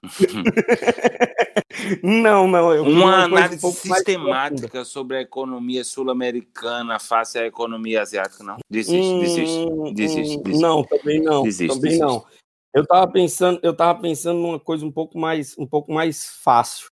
[2.02, 2.72] não, não.
[2.72, 8.58] Eu uma análise um sistemática sobre a economia sul-americana face à economia asiática, não?
[8.70, 10.62] Desiste, hum, desiste, desiste, desiste.
[10.62, 11.42] Não, também não.
[11.42, 12.06] Desiste, também desiste.
[12.06, 12.24] não.
[12.72, 16.88] Eu tava pensando, eu tava pensando numa coisa um pouco mais, um pouco mais fácil,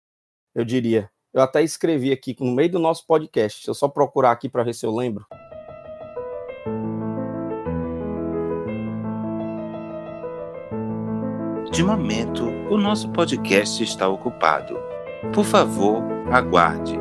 [0.55, 1.09] eu diria.
[1.33, 3.59] Eu até escrevi aqui no meio do nosso podcast.
[3.59, 5.25] Deixa eu só procurar aqui para ver se eu lembro.
[11.71, 14.77] De momento, o nosso podcast está ocupado.
[15.33, 16.99] Por favor, aguarde.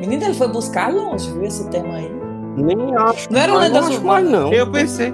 [0.00, 2.10] Menina, ele foi buscar longe, viu, esse tema aí?
[2.56, 3.30] Nem acho.
[3.30, 4.30] Não era o Lendas Urbanas?
[4.30, 4.52] Não.
[4.54, 5.12] Eu pensei.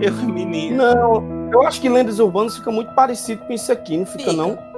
[0.00, 0.78] Eu, menino.
[0.78, 4.32] Não, eu acho que Lendas Urbanas fica muito parecido com isso aqui, não fica, fica.
[4.32, 4.71] não?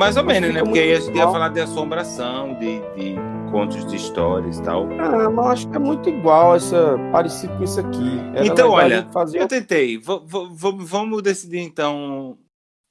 [0.00, 0.64] Mais ou menos, né?
[0.64, 3.16] Porque aí a gente ia falar de assombração, de, de
[3.50, 4.88] contos de histórias e tal.
[4.98, 8.18] Ah, mas acho que é muito igual, essa, parecido com isso aqui.
[8.34, 9.42] Era então, olha, fazer...
[9.42, 9.98] eu tentei.
[9.98, 10.22] V
[10.78, 12.38] vamos decidir então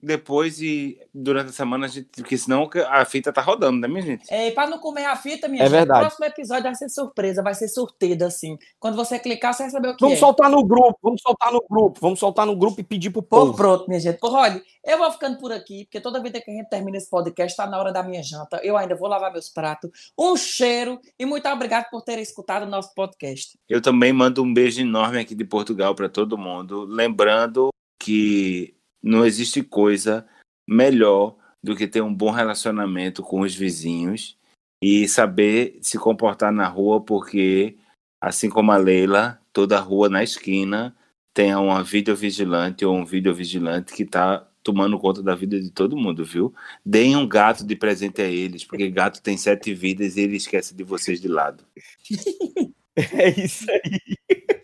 [0.01, 4.01] depois e durante a semana, a gente, porque senão a fita tá rodando, né, minha
[4.01, 4.33] gente?
[4.33, 5.99] É, para não comer a fita, minha é gente, verdade.
[5.99, 8.57] o próximo episódio vai ser surpresa, vai ser sorteio, assim.
[8.79, 10.19] Quando você clicar, você vai saber o que vamos é.
[10.19, 13.51] soltar no grupo, vamos soltar no grupo, vamos soltar no grupo e pedir pro povo.
[13.51, 14.17] Pô, pronto, minha gente.
[14.19, 17.09] Pô, olha, eu vou ficando por aqui, porque toda vez que a gente termina esse
[17.09, 18.59] podcast, tá na hora da minha janta.
[18.63, 19.91] Eu ainda vou lavar meus pratos.
[20.17, 23.59] Um cheiro e muito obrigado por terem escutado o nosso podcast.
[23.67, 27.69] Eu também mando um beijo enorme aqui de Portugal para todo mundo, lembrando
[27.99, 30.27] que não existe coisa
[30.67, 34.37] melhor do que ter um bom relacionamento com os vizinhos
[34.81, 37.77] e saber se comportar na rua, porque,
[38.21, 40.95] assim como a Leila, toda rua na esquina
[41.33, 46.23] tem uma videovigilante ou um videovigilante que está tomando conta da vida de todo mundo,
[46.23, 46.53] viu?
[46.85, 50.75] Deem um gato de presente a eles, porque gato tem sete vidas e ele esquece
[50.75, 51.63] de vocês de lado.
[53.13, 54.58] É isso aí.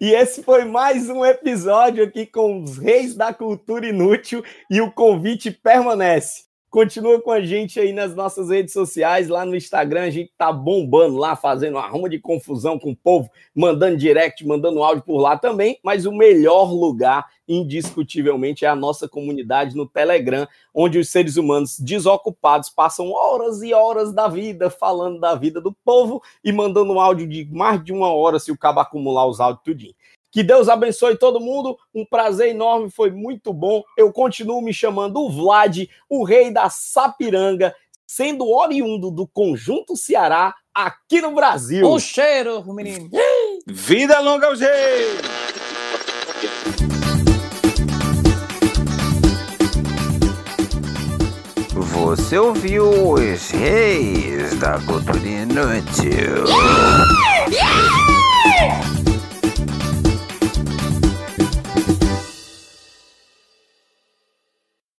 [0.00, 4.90] E esse foi mais um episódio aqui com os reis da cultura inútil e o
[4.90, 6.44] convite permanece.
[6.68, 10.52] Continua com a gente aí nas nossas redes sociais, lá no Instagram, a gente tá
[10.52, 15.18] bombando lá, fazendo uma ruma de confusão com o povo, mandando direct, mandando áudio por
[15.18, 21.08] lá também, mas o melhor lugar, indiscutivelmente, é a nossa comunidade no Telegram, onde os
[21.08, 26.52] seres humanos desocupados passam horas e horas da vida falando da vida do povo e
[26.52, 29.94] mandando áudio de mais de uma hora se o cabo acumular os áudios tudinho.
[30.36, 31.78] Que Deus abençoe todo mundo.
[31.94, 33.82] Um prazer enorme, foi muito bom.
[33.96, 37.74] Eu continuo me chamando o Vlad, o rei da Sapiranga,
[38.06, 41.90] sendo oriundo do Conjunto Ceará aqui no Brasil.
[41.90, 43.08] Um cheiro, menino.
[43.66, 45.24] Vida longa ao jeito!
[51.72, 56.44] Você ouviu os reis da cultura inútil.
[57.50, 57.95] Yeah!